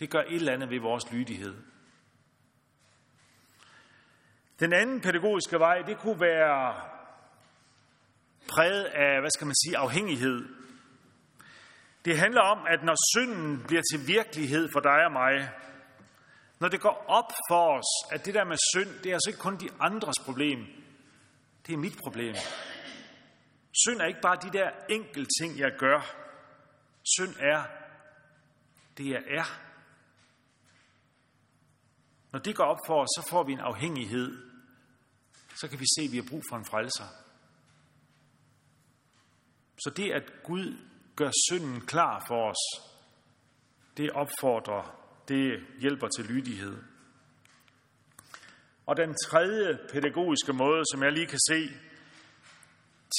[0.00, 1.54] det gør et eller andet ved vores lydighed.
[4.60, 6.74] Den anden pædagogiske vej, det kunne være
[8.48, 10.48] præget af, hvad skal man sige, afhængighed.
[12.06, 15.50] Det handler om, at når synden bliver til virkelighed for dig og mig,
[16.60, 19.40] når det går op for os, at det der med synd, det er altså ikke
[19.40, 20.58] kun de andres problem,
[21.66, 22.34] det er mit problem.
[23.84, 26.00] Synd er ikke bare de der enkelte ting, jeg gør.
[27.16, 27.62] Synd er
[28.98, 29.60] det, jeg er.
[32.32, 34.52] Når det går op for os, så får vi en afhængighed.
[35.54, 37.08] Så kan vi se, at vi har brug for en frelser.
[39.78, 40.78] Så det, at Gud
[41.16, 42.92] gør synden klar for os,
[43.96, 44.84] det opfordrer,
[45.28, 46.76] det hjælper til lydighed.
[48.86, 51.68] Og den tredje pædagogiske måde, som jeg lige kan se,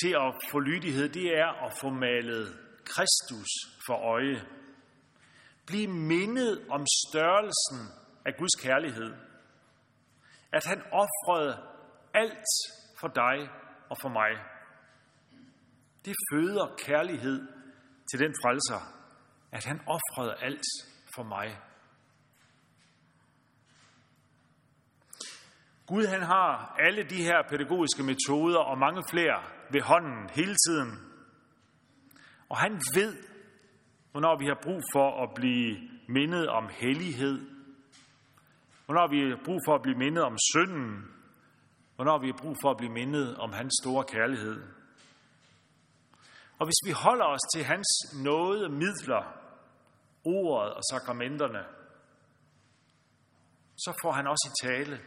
[0.02, 3.50] til at få lydighed, det er at få malet Kristus
[3.86, 4.48] for øje.
[5.66, 7.80] Bliv mindet om størrelsen
[8.26, 9.14] af Guds kærlighed.
[10.52, 11.64] At han offrede
[12.14, 12.50] alt
[13.00, 13.50] for dig
[13.90, 14.32] og for mig.
[16.06, 17.57] Det føder kærlighed
[18.12, 18.82] til den frelser,
[19.52, 20.67] at han offrede alt
[21.15, 21.58] for mig.
[25.88, 30.91] Gud han har alle de her pædagogiske metoder og mange flere ved hånden hele tiden.
[32.50, 33.13] Og han ved,
[34.12, 37.38] hvornår vi har brug for at blive mindet om hellighed,
[38.86, 41.06] hvornår vi har brug for at blive mindet om synden,
[41.96, 44.77] hvornår vi har brug for at blive mindet om hans store kærlighed.
[46.60, 47.88] Og hvis vi holder os til hans
[48.24, 49.24] nåde midler,
[50.24, 51.63] ordet og sakramenterne,
[53.78, 55.02] så får han også i tale.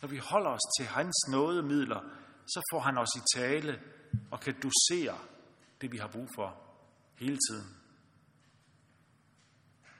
[0.00, 2.00] Når vi holder os til hans nåde midler,
[2.46, 3.82] så får han os i tale
[4.30, 5.18] og kan dosere
[5.80, 6.62] det, vi har brug for
[7.16, 7.76] hele tiden.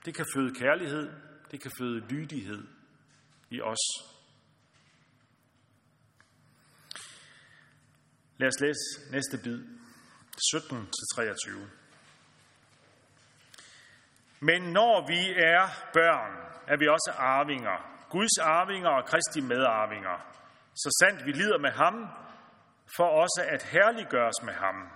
[0.04, 1.12] Det kan føde kærlighed,
[1.50, 2.68] det kan føde lydighed
[3.50, 4.12] i os.
[8.38, 9.81] Lad os læse næste bid,
[10.36, 11.68] 17-23.
[14.40, 16.32] Men når vi er børn,
[16.66, 18.06] er vi også arvinger.
[18.10, 20.16] Guds arvinger og Kristi medarvinger.
[20.74, 22.08] Så sandt vi lider med ham,
[22.96, 24.88] for også at herliggøres med ham.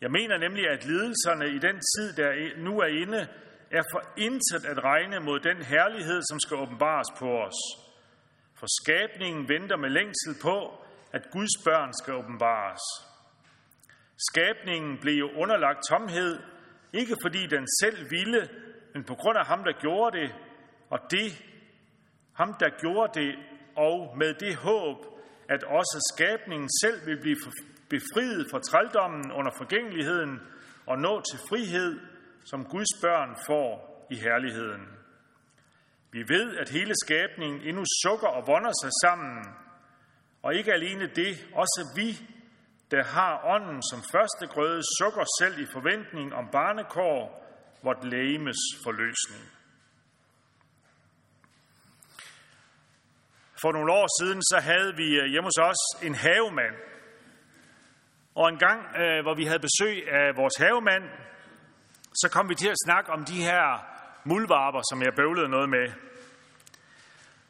[0.00, 2.30] Jeg mener nemlig, at lidelserne i den tid, der
[2.66, 3.28] nu er inde,
[3.70, 7.60] er for intet at regne mod den herlighed, som skal åbenbares på os.
[8.58, 10.56] For skabningen venter med længsel på,
[11.12, 13.13] at Guds børn skal åbenbares.
[14.16, 16.38] Skabningen blev jo underlagt tomhed,
[16.92, 18.48] ikke fordi den selv ville,
[18.94, 20.34] men på grund af ham, der gjorde det,
[20.90, 21.44] og det,
[22.34, 23.34] ham, der gjorde det,
[23.76, 24.96] og med det håb,
[25.48, 27.36] at også skabningen selv vil blive
[27.90, 30.40] befriet fra trældommen under forgængeligheden
[30.86, 32.00] og nå til frihed,
[32.44, 34.82] som Guds børn får i herligheden.
[36.12, 39.44] Vi ved, at hele skabningen endnu sukker og vonder sig sammen,
[40.42, 42.08] og ikke alene det, også vi,
[42.90, 47.44] der har ånden som første grøde, sukker selv i forventning om barnekår,
[47.82, 49.44] vort lægemes forløsning.
[53.62, 56.76] For nogle år siden, så havde vi øh, hjemme hos os en havemand.
[58.34, 61.04] Og en gang, øh, hvor vi havde besøg af vores havemand,
[62.20, 63.64] så kom vi til at snakke om de her
[64.24, 65.86] muldvarper, som jeg bøvlede noget med.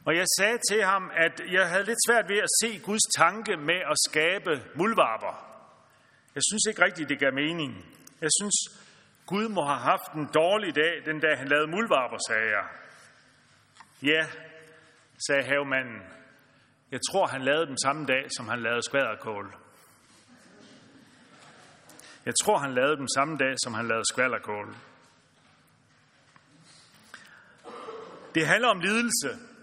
[0.05, 3.57] Og jeg sagde til ham, at jeg havde lidt svært ved at se Guds tanke
[3.57, 5.35] med at skabe muldvarper.
[6.35, 7.73] Jeg synes ikke rigtigt, det gav mening.
[8.21, 8.55] Jeg synes,
[9.27, 12.67] Gud må have haft en dårlig dag, den dag han lavede muldvarper, sagde jeg.
[14.03, 14.27] Ja,
[15.27, 16.03] sagde havemanden.
[16.91, 19.55] Jeg tror, han lavede dem samme dag, som han lavede skvaderkål.
[22.27, 24.77] Jeg tror, han lavede dem samme dag, som han lavede skvalderkål.
[28.35, 29.54] Det handler om lidelse.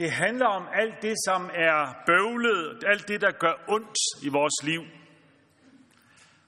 [0.00, 4.62] Det handler om alt det, som er bøvlet, alt det, der gør ondt i vores
[4.62, 4.82] liv.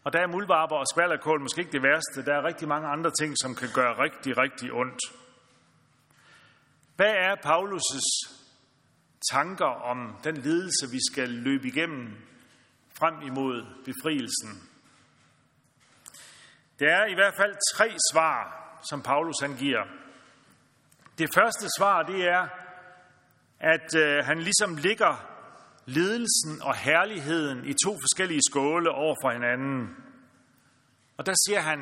[0.05, 2.25] Og der er muldvarper og skvalderkål måske ikke det værste.
[2.25, 5.01] Der er rigtig mange andre ting, som kan gøre rigtig, rigtig ondt.
[6.97, 8.03] Hvad er Paulus'
[9.33, 12.07] tanker om den lidelse, vi skal løbe igennem
[12.99, 14.69] frem imod befrielsen?
[16.79, 18.39] Der er i hvert fald tre svar,
[18.91, 19.85] som Paulus han giver.
[21.19, 22.62] Det første svar, det er,
[23.63, 25.29] at øh, han ligesom ligger
[25.87, 29.97] ledelsen og herligheden i to forskellige skåle over for hinanden.
[31.17, 31.79] Og der siger han,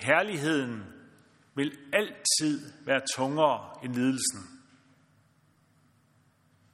[0.00, 0.84] herligheden
[1.54, 4.40] vil altid være tungere end ledelsen.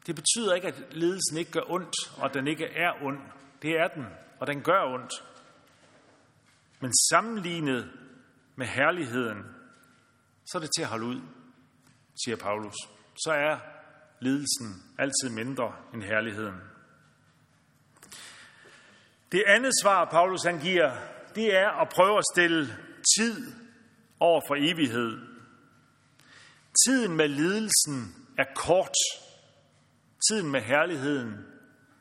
[0.06, 3.18] Det betyder ikke, at ledelsen ikke gør ondt, og den ikke er ond.
[3.62, 4.06] Det er den,
[4.40, 5.12] og den gør ondt.
[6.80, 7.92] Men sammenlignet
[8.56, 9.38] med herligheden,
[10.46, 11.20] så er det til at holde ud,
[12.24, 12.74] siger Paulus.
[13.24, 13.73] Så er
[14.24, 16.60] lidelsen altid mindre end herligheden.
[19.32, 20.96] Det andet svar, Paulus han giver,
[21.34, 22.66] det er at prøve at stille
[23.16, 23.52] tid
[24.20, 25.18] over for evighed.
[26.86, 28.96] Tiden med lidelsen er kort.
[30.28, 31.46] Tiden med herligheden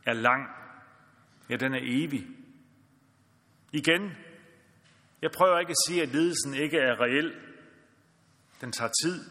[0.05, 0.47] er lang.
[1.49, 2.28] Ja, den er evig.
[3.71, 4.11] Igen,
[5.21, 7.34] jeg prøver ikke at sige, at lidelsen ikke er reel.
[8.61, 9.26] Den tager tid,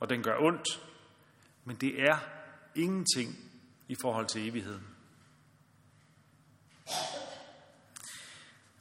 [0.00, 0.91] og den gør ondt.
[1.64, 2.18] Men det er
[2.74, 3.36] ingenting
[3.88, 4.86] i forhold til evigheden.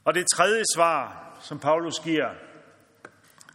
[0.05, 2.33] Og det tredje svar, som Paulus giver,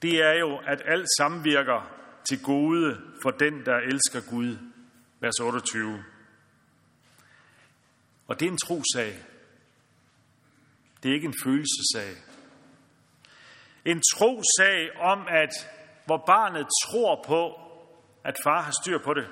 [0.02, 1.96] det er jo, at alt samvirker
[2.28, 4.58] til gode for den, der elsker Gud.
[5.20, 6.04] Vers 28.
[8.26, 9.22] Og det er en trosag.
[11.02, 12.16] Det er ikke en følelsesag.
[13.84, 15.50] En trosag om, at
[16.06, 17.65] hvor barnet tror på,
[18.26, 19.26] at far har styr på det.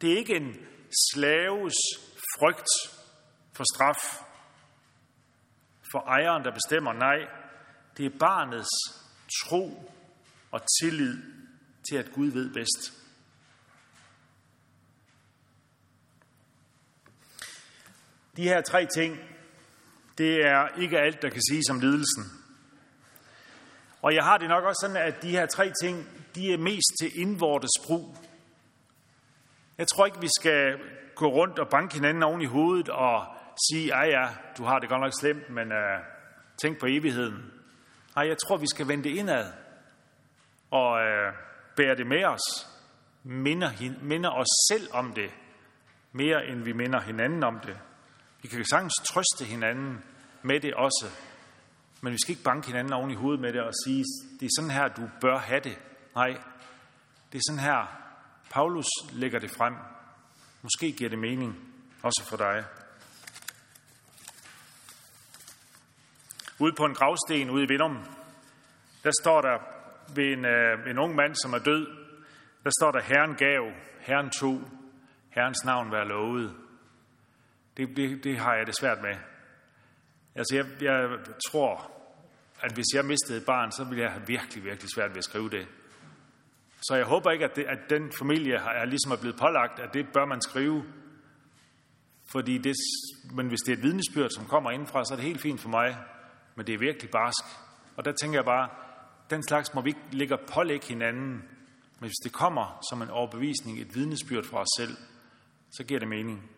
[0.00, 0.66] Det er ikke en
[1.12, 1.74] slaves
[2.38, 2.68] frygt
[3.52, 4.22] for straf
[5.92, 6.92] for ejeren, der bestemmer.
[6.92, 7.28] Nej,
[7.96, 8.68] det er barnets
[9.42, 9.92] tro
[10.50, 11.22] og tillid
[11.90, 12.92] til, at Gud ved bedst.
[18.36, 19.18] De her tre ting,
[20.18, 22.24] det er ikke alt, der kan siges om lidelsen.
[24.02, 26.92] Og jeg har det nok også sådan, at de her tre ting, de er mest
[27.00, 28.16] til indvortes brug.
[29.78, 30.78] Jeg tror ikke, vi skal
[31.14, 33.26] gå rundt og banke hinanden oven i hovedet og
[33.70, 34.28] sige, ej ja,
[34.58, 36.04] du har det godt nok slemt, men uh,
[36.62, 37.52] tænk på evigheden.
[38.16, 39.52] Nej, jeg tror, vi skal vende det indad
[40.70, 41.34] og uh,
[41.76, 42.68] bære det med os.
[43.24, 43.70] Minder,
[44.02, 45.30] minder os selv om det,
[46.12, 47.78] mere end vi minder hinanden om det.
[48.42, 50.04] Vi kan sagtens trøste hinanden
[50.42, 51.06] med det også,
[52.00, 54.04] men vi skal ikke banke hinanden oven i hovedet med det og sige,
[54.40, 55.78] det er sådan her, du bør have det.
[56.14, 56.28] Nej,
[57.32, 58.02] det er sådan her,
[58.50, 59.74] Paulus lægger det frem.
[60.62, 62.64] Måske giver det mening, også for dig.
[66.58, 67.96] Ude på en gravsten ude i Vindum,
[69.04, 69.58] der står der
[70.14, 71.86] ved en, øh, en ung mand, som er død,
[72.64, 74.60] der står der, Herren gav, Herren tog,
[75.30, 76.56] Herrens navn være lovet.
[77.76, 79.16] Det, det, det har jeg det svært med.
[80.34, 81.18] Altså, jeg, jeg
[81.50, 81.92] tror,
[82.60, 85.24] at hvis jeg mistede et barn, så ville jeg have virkelig, virkelig svært ved at
[85.24, 85.68] skrive det.
[86.82, 89.94] Så jeg håber ikke, at, det, at den familie er ligesom er blevet pålagt, at
[89.94, 90.84] det bør man skrive.
[92.24, 92.76] Fordi det,
[93.32, 95.68] men hvis det er et vidnesbyrd, som kommer indenfra, så er det helt fint for
[95.68, 95.96] mig.
[96.56, 97.44] Men det er virkelig barsk.
[97.96, 98.68] Og der tænker jeg bare,
[99.30, 101.32] den slags må vi ikke ligge og pålægge hinanden.
[102.00, 104.96] Men hvis det kommer som en overbevisning, et vidnesbyrd fra os selv,
[105.70, 106.50] så giver det mening.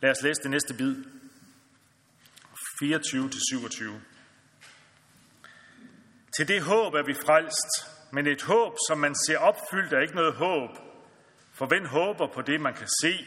[0.00, 1.04] Lad os læse det næste bid.
[2.82, 4.15] 24-27.
[6.36, 7.70] Til det håb er vi frelst,
[8.12, 10.70] men et håb, som man ser opfyldt, er ikke noget håb.
[11.52, 13.26] For hvem håber på det, man kan se?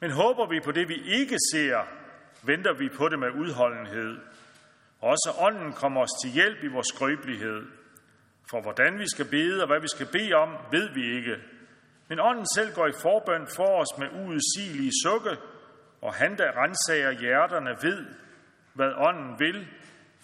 [0.00, 1.86] Men håber vi på det, vi ikke ser,
[2.42, 4.18] venter vi på det med udholdenhed.
[5.00, 7.62] Også ånden kommer os til hjælp i vores skrøbelighed.
[8.50, 11.36] For hvordan vi skal bede og hvad vi skal bede om, ved vi ikke.
[12.08, 15.36] Men ånden selv går i forbøn for os med uudsigelige sukke,
[16.02, 18.06] og han, der rensager hjerterne, ved,
[18.74, 19.68] hvad ånden vil,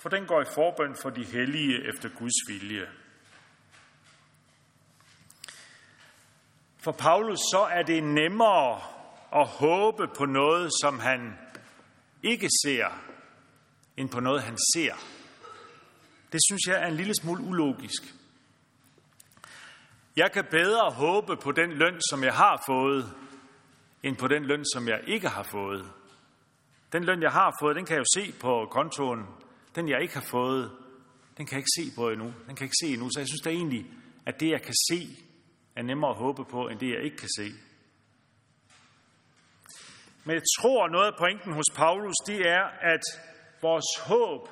[0.06, 2.88] for den går i forbøn for de hellige efter Guds vilje.
[6.78, 8.80] For Paulus så er det nemmere
[9.34, 11.38] at håbe på noget, som han
[12.22, 12.86] ikke ser,
[13.96, 14.94] end på noget, han ser.
[16.32, 18.02] Det synes jeg er en lille smule ulogisk.
[20.16, 23.14] Jeg kan bedre håbe på den løn, som jeg har fået,
[24.02, 25.92] end på den løn, som jeg ikke har fået.
[26.92, 29.45] Den løn, jeg har fået, den kan jeg jo se på kontoen.
[29.76, 30.70] Den, jeg ikke har fået,
[31.36, 32.26] den kan jeg ikke se på endnu.
[32.26, 33.08] Den kan jeg ikke se endnu.
[33.10, 33.86] Så jeg synes da egentlig,
[34.26, 35.00] at det, jeg kan se,
[35.76, 37.48] er nemmere at håbe på, end det, jeg ikke kan se.
[40.24, 43.04] Men jeg tror, noget af pointen hos Paulus, det er, at
[43.62, 44.48] vores håb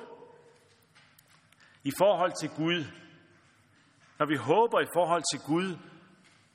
[1.83, 2.85] i forhold til Gud,
[4.19, 5.77] når vi håber i forhold til Gud,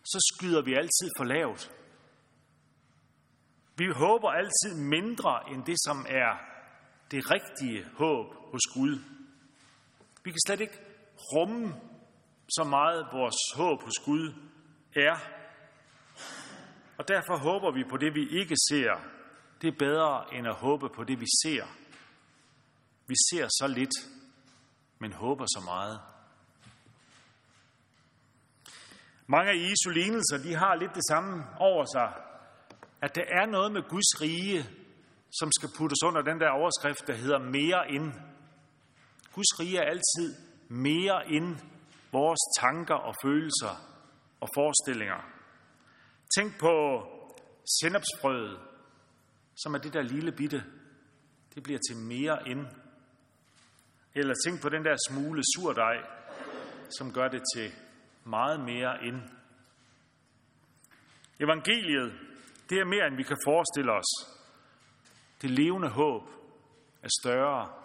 [0.05, 1.73] så skyder vi altid for lavt.
[3.77, 6.33] Vi håber altid mindre end det, som er
[7.11, 8.99] det rigtige håb hos Gud.
[10.25, 10.79] Vi kan slet ikke
[11.35, 11.75] rumme
[12.49, 14.35] så meget vores håb hos Gud
[14.97, 15.17] er.
[16.99, 18.91] Og derfor håber vi på det, vi ikke ser.
[19.63, 21.65] Det er bedre end at håbe på det, vi ser.
[23.07, 23.97] Vi ser så lidt,
[24.99, 26.01] men håber så meget.
[29.27, 32.31] Mange af Jesu lignelser, de har lidt det samme over sig
[33.03, 34.63] at der er noget med Guds rige,
[35.39, 38.13] som skal puttes under den der overskrift, der hedder mere end.
[39.35, 40.37] Guds rige er altid
[40.69, 41.57] mere end
[42.13, 43.75] vores tanker og følelser
[44.41, 45.21] og forestillinger.
[46.39, 47.05] Tænk på
[47.81, 48.59] sennepsfrøet,
[49.63, 50.65] som er det der lille bitte.
[51.55, 52.67] Det bliver til mere end.
[54.15, 55.97] Eller tænk på den der smule surdej,
[56.99, 57.73] som gør det til
[58.25, 59.21] meget mere end.
[61.41, 62.13] Evangeliet
[62.71, 64.11] det er mere, end vi kan forestille os.
[65.43, 66.23] Det levende håb
[67.03, 67.80] er større,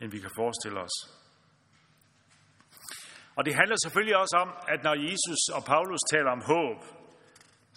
[0.00, 0.96] end vi kan forestille os.
[3.36, 6.78] Og det handler selvfølgelig også om, at når Jesus og Paulus taler om håb,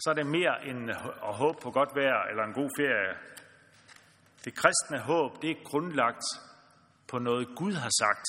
[0.02, 0.90] så er det mere end
[1.28, 3.12] at håbe på godt vejr eller en god ferie.
[4.44, 6.24] Det kristne håb, det er grundlagt
[7.08, 8.26] på noget Gud har sagt.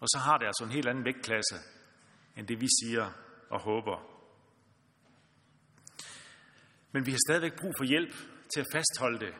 [0.00, 1.56] Og så har det altså en helt anden vægtklasse,
[2.36, 3.12] end det vi siger
[3.50, 3.96] og håber.
[6.92, 8.14] Men vi har stadigvæk brug for hjælp
[8.54, 9.34] til at fastholde det.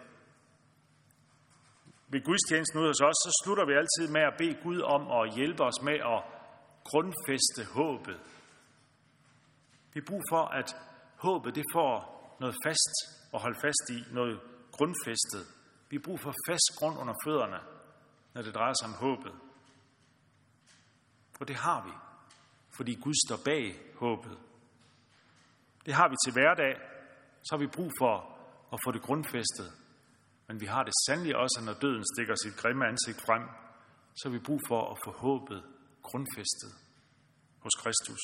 [2.09, 5.35] Ved gudstjenesten ud hos os, så slutter vi altid med at bede Gud om at
[5.37, 6.21] hjælpe os med at
[6.85, 8.19] grundfæste håbet.
[9.93, 10.69] Vi har brug for, at
[11.17, 11.95] håbet det får
[12.41, 12.95] noget fast
[13.35, 14.41] at holde fast i, noget
[14.73, 15.45] grundfæstet.
[15.91, 17.61] Vi har brug for fast grund under fødderne,
[18.35, 19.35] når det drejer sig om håbet.
[21.41, 21.93] Og det har vi,
[22.77, 24.39] fordi Gud står bag håbet.
[25.87, 26.75] Det har vi til hverdag,
[27.45, 28.15] så har vi brug for
[28.73, 29.86] at få det grundfæstet.
[30.47, 33.43] Men vi har det sandelig også, når døden stikker sit grimme ansigt frem,
[34.17, 35.65] så har vi brug for at få håbet
[36.03, 36.73] grundfæstet
[37.59, 38.21] hos Kristus.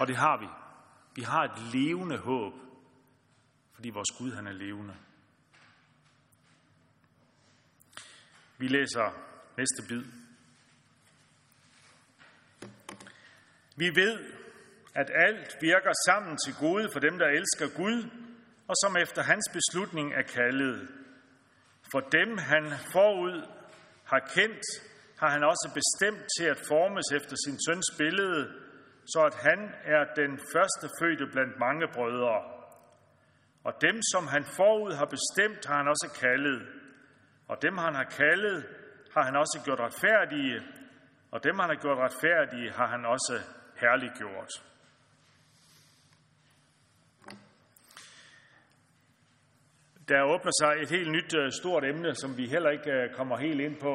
[0.00, 0.48] Og det har vi.
[1.16, 2.52] Vi har et levende håb,
[3.74, 4.96] fordi vores Gud han er levende.
[8.58, 9.06] Vi læser
[9.56, 10.04] næste bid.
[13.76, 14.34] Vi ved,
[14.94, 18.23] at alt virker sammen til gode for dem, der elsker Gud,
[18.68, 20.88] og som efter hans beslutning er kaldet.
[21.92, 23.36] For dem, han forud
[24.04, 24.64] har kendt,
[25.20, 28.42] har han også bestemt til at formes efter sin søns billede,
[29.12, 32.36] så at han er den første fødte blandt mange brødre.
[33.64, 36.60] Og dem, som han forud har bestemt, har han også kaldet.
[37.48, 38.66] Og dem, han har kaldet,
[39.14, 40.60] har han også gjort retfærdige.
[41.32, 43.34] Og dem, han har gjort retfærdige, har han også
[43.76, 44.52] herliggjort.
[50.08, 53.36] Der åbner sig et helt nyt øh, stort emne, som vi heller ikke øh, kommer
[53.36, 53.92] helt ind på,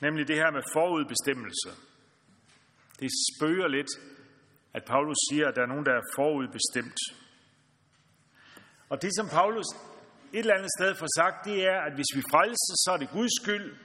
[0.00, 1.70] nemlig det her med forudbestemmelse.
[3.00, 3.90] Det spøger lidt,
[4.74, 7.00] at Paulus siger, at der er nogen, der er forudbestemt.
[8.88, 9.66] Og det, som Paulus
[10.32, 13.10] et eller andet sted får sagt, det er, at hvis vi frelses, så er det
[13.10, 13.76] Guds skyld,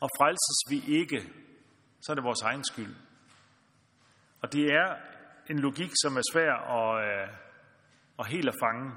[0.00, 1.20] og frelses vi ikke,
[2.02, 2.94] så er det vores egen skyld.
[4.42, 4.96] Og det er
[5.50, 7.28] en logik, som er svær at, øh,
[8.18, 8.92] at helt at fange.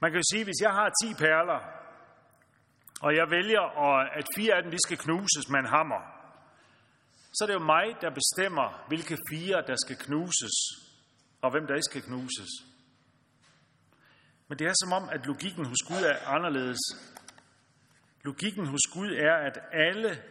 [0.00, 1.60] Man kan jo sige, at hvis jeg har 10 perler,
[3.00, 3.64] og jeg vælger,
[4.18, 6.02] at fire af dem de skal knuses med en hammer,
[7.32, 10.56] så er det jo mig, der bestemmer, hvilke fire, der skal knuses,
[11.42, 12.50] og hvem der ikke skal knuses.
[14.48, 16.80] Men det er som om, at logikken hos Gud er anderledes.
[18.24, 20.22] Logikken hos Gud er, at alle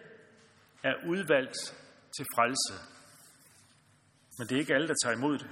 [0.84, 1.58] er udvalgt
[2.18, 2.74] til frelse.
[4.38, 5.50] Men det er ikke alle, der tager imod det.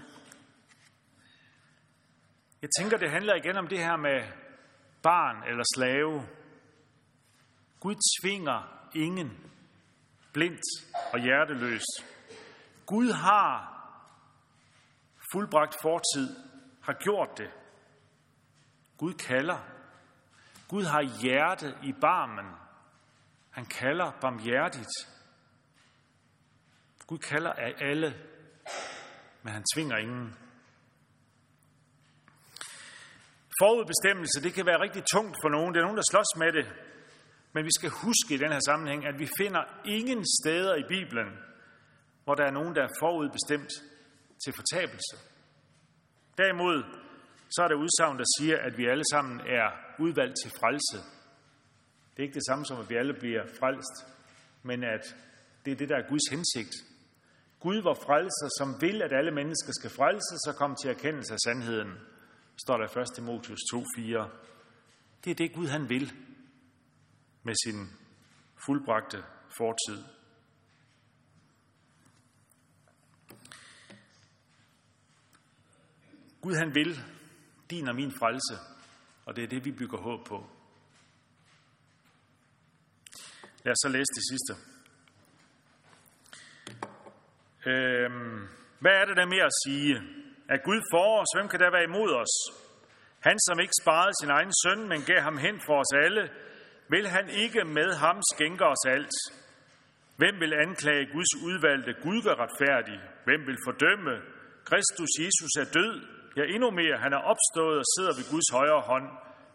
[2.68, 4.24] Jeg tænker, det handler igen om det her med
[5.03, 6.28] barn eller slave.
[7.80, 9.51] Gud tvinger ingen
[10.34, 10.61] blindt
[11.13, 12.05] og hjerteløst.
[12.86, 13.49] Gud har
[15.32, 16.36] fuldbragt fortid,
[16.84, 17.51] har gjort det.
[18.97, 19.59] Gud kalder.
[20.70, 22.55] Gud har hjerte i barmen.
[23.51, 24.93] Han kalder barmhjertigt.
[27.07, 28.15] Gud kalder af alle,
[29.43, 30.47] men han tvinger ingen.
[33.62, 35.74] Forudbestemmelse, det kan være rigtig tungt for nogen.
[35.74, 36.68] Det er nogen, der slås med det.
[37.53, 41.30] Men vi skal huske i den her sammenhæng, at vi finder ingen steder i Bibelen,
[42.24, 43.72] hvor der er nogen, der er forudbestemt
[44.43, 45.16] til fortabelse.
[46.38, 46.84] Derimod
[47.49, 49.68] så er der udsagn, der siger, at vi alle sammen er
[49.99, 50.97] udvalgt til frelse.
[52.12, 53.95] Det er ikke det samme som, at vi alle bliver frelst,
[54.64, 55.16] men at
[55.66, 56.76] det er det, der er Guds hensigt.
[57.60, 61.39] Gud var frelser, som vil, at alle mennesker skal frelses og komme til erkendelse af
[61.39, 61.91] sandheden
[62.62, 63.08] står der 1.
[63.16, 64.30] Timotheus 2.4.
[65.24, 66.14] Det er det Gud han vil
[67.43, 67.89] med sin
[68.66, 69.24] fuldbragte
[69.58, 70.03] fortid.
[76.41, 76.99] Gud han vil
[77.70, 78.55] din og min frelse,
[79.26, 80.49] og det er det, vi bygger håb på.
[83.64, 84.53] Lad os så læse det sidste.
[87.66, 88.47] Øhm,
[88.80, 90.18] hvad er det der med at sige?
[90.54, 91.32] Er Gud for os?
[91.36, 92.34] Hvem kan der være imod os?
[93.28, 96.24] Han, som ikke sparede sin egen søn, men gav ham hen for os alle,
[96.93, 99.18] vil han ikke med ham skænke os alt?
[100.22, 101.91] Hvem vil anklage Guds udvalgte?
[102.06, 103.00] Gud gør retfærdig.
[103.28, 104.14] Hvem vil fordømme?
[104.70, 105.93] Kristus Jesus er død.
[106.38, 109.08] Ja, endnu mere, han er opstået og sidder ved Guds højre hånd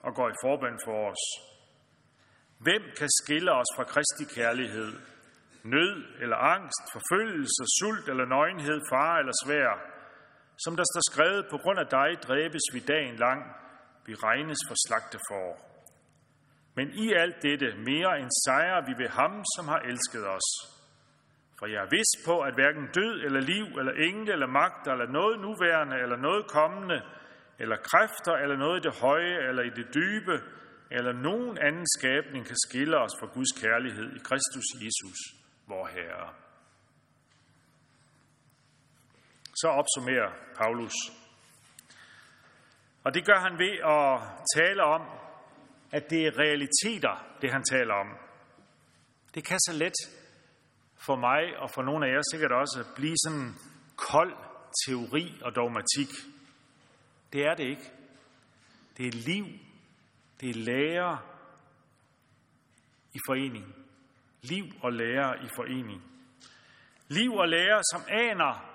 [0.06, 1.24] og går i forband for os.
[2.66, 4.90] Hvem kan skille os fra Kristi kærlighed?
[5.74, 9.70] Nød eller angst, forfølgelse, sult eller nøgenhed, far eller svær–
[10.64, 13.42] som der står skrevet, på grund af dig dræbes vi dagen lang,
[14.06, 15.46] vi regnes for slagte for.
[16.76, 20.48] Men i alt dette mere end sejrer vi ved ham, som har elsket os.
[21.58, 25.06] For jeg er vidst på, at hverken død eller liv, eller engle eller magt, eller
[25.18, 26.98] noget nuværende, eller noget kommende,
[27.58, 30.36] eller kræfter, eller noget i det høje, eller i det dybe,
[30.90, 35.18] eller nogen anden skabning kan skille os fra Guds kærlighed i Kristus Jesus,
[35.68, 36.41] vor Herre.
[39.62, 40.92] Så opsummerer Paulus.
[43.04, 44.08] Og det gør han ved at
[44.56, 45.02] tale om,
[45.92, 48.08] at det er realiteter, det han taler om.
[49.34, 49.98] Det kan så let
[51.06, 53.54] for mig og for nogle af jer sikkert også blive sådan
[53.96, 54.34] kold
[54.86, 56.10] teori og dogmatik.
[57.32, 57.90] Det er det ikke.
[58.96, 59.46] Det er liv.
[60.40, 61.18] Det er lære
[63.12, 63.74] i forening.
[64.42, 66.02] Liv og lære i forening.
[67.08, 68.71] Liv og lære, som aner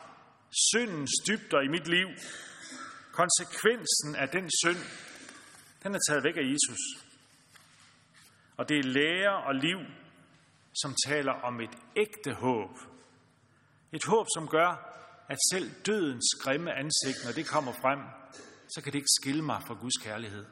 [0.52, 2.08] syndens dybder i mit liv.
[3.12, 4.82] Konsekvensen af den synd,
[5.84, 7.08] den er taget væk af Jesus.
[8.58, 9.80] Og det er lære og liv,
[10.82, 12.70] som taler om et ægte håb.
[13.92, 14.70] Et håb, som gør,
[15.30, 18.00] at selv dødens grimme ansigt, når det kommer frem,
[18.70, 20.46] så kan det ikke skille mig fra Guds kærlighed.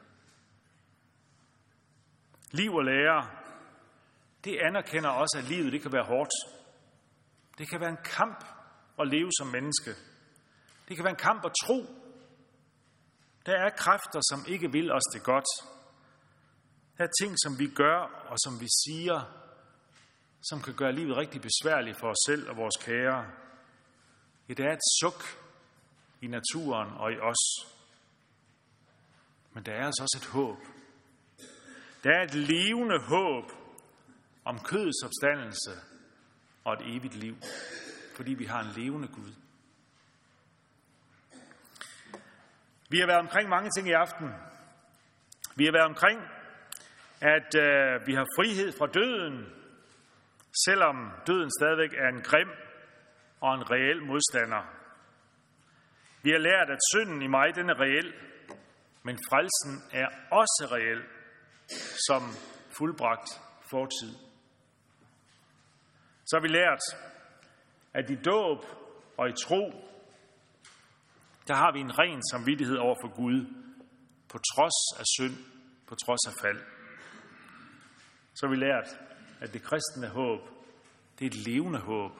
[2.52, 3.30] Liv og lære,
[4.44, 6.30] det anerkender også, at livet det kan være hårdt.
[7.58, 8.55] Det kan være en kamp
[9.00, 9.90] at leve som menneske.
[10.88, 11.80] Det kan være en kamp at tro.
[13.46, 15.50] Der er kræfter, som ikke vil os det godt.
[16.98, 17.98] Der er ting, som vi gør
[18.30, 19.18] og som vi siger,
[20.42, 23.30] som kan gøre livet rigtig besværligt for os selv og vores kære.
[24.48, 25.20] Ja, der er et suk
[26.22, 27.42] i naturen og i os.
[29.52, 30.58] Men der er altså også et håb.
[32.04, 33.44] Der er et levende håb
[34.44, 35.70] om kødets opstandelse
[36.64, 37.36] og et evigt liv,
[38.16, 39.32] fordi vi har en levende Gud.
[42.90, 44.28] Vi har været omkring mange ting i aften.
[45.56, 46.20] Vi har været omkring,
[47.20, 49.36] at øh, vi har frihed fra døden,
[50.66, 50.96] selvom
[51.26, 52.50] døden stadigvæk er en grim
[53.40, 54.62] og en reel modstander.
[56.22, 58.14] Vi har lært, at synden i mig, den er reel,
[59.02, 61.02] men frelsen er også reel,
[62.06, 62.22] som
[62.78, 63.28] fuldbragt
[63.70, 64.12] fortid.
[66.26, 66.82] Så har vi lært,
[67.96, 68.64] at i dåb
[69.18, 69.62] og i tro,
[71.48, 73.38] der har vi en ren samvittighed over for Gud,
[74.28, 75.36] på trods af synd,
[75.86, 76.60] på trods af fald.
[78.34, 78.88] Så har vi lært,
[79.40, 80.40] at det kristne håb,
[81.18, 82.12] det er et levende håb,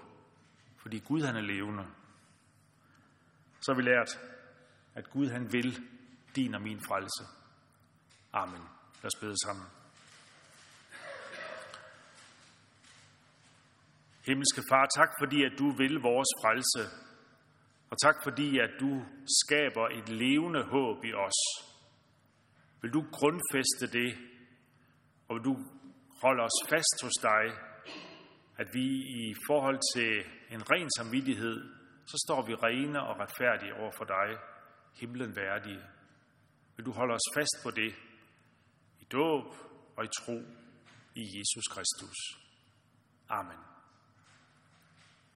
[0.83, 1.87] fordi Gud han er levende.
[3.61, 4.20] Så har vi lært,
[4.95, 5.81] at Gud han vil
[6.37, 7.24] din og min frelse.
[8.33, 8.62] Amen.
[9.03, 9.76] Lad os bede sammen.
[14.27, 16.83] Himmelske Far, tak fordi, at du vil vores frelse.
[17.91, 19.05] Og tak fordi, at du
[19.43, 21.41] skaber et levende håb i os.
[22.83, 24.18] Vil du grundfæste det,
[25.29, 25.55] og vil du
[26.22, 27.45] holde os fast hos dig,
[28.59, 28.87] at vi
[29.22, 30.12] i forhold til
[30.51, 31.57] en ren samvittighed,
[32.07, 34.29] så står vi rene og retfærdige over for dig,
[35.01, 35.83] himlen værdige.
[36.77, 37.95] Vil du holde os fast på det
[39.01, 39.47] i dåb
[39.97, 40.39] og i tro
[41.14, 42.16] i Jesus Kristus.
[43.29, 43.76] Amen.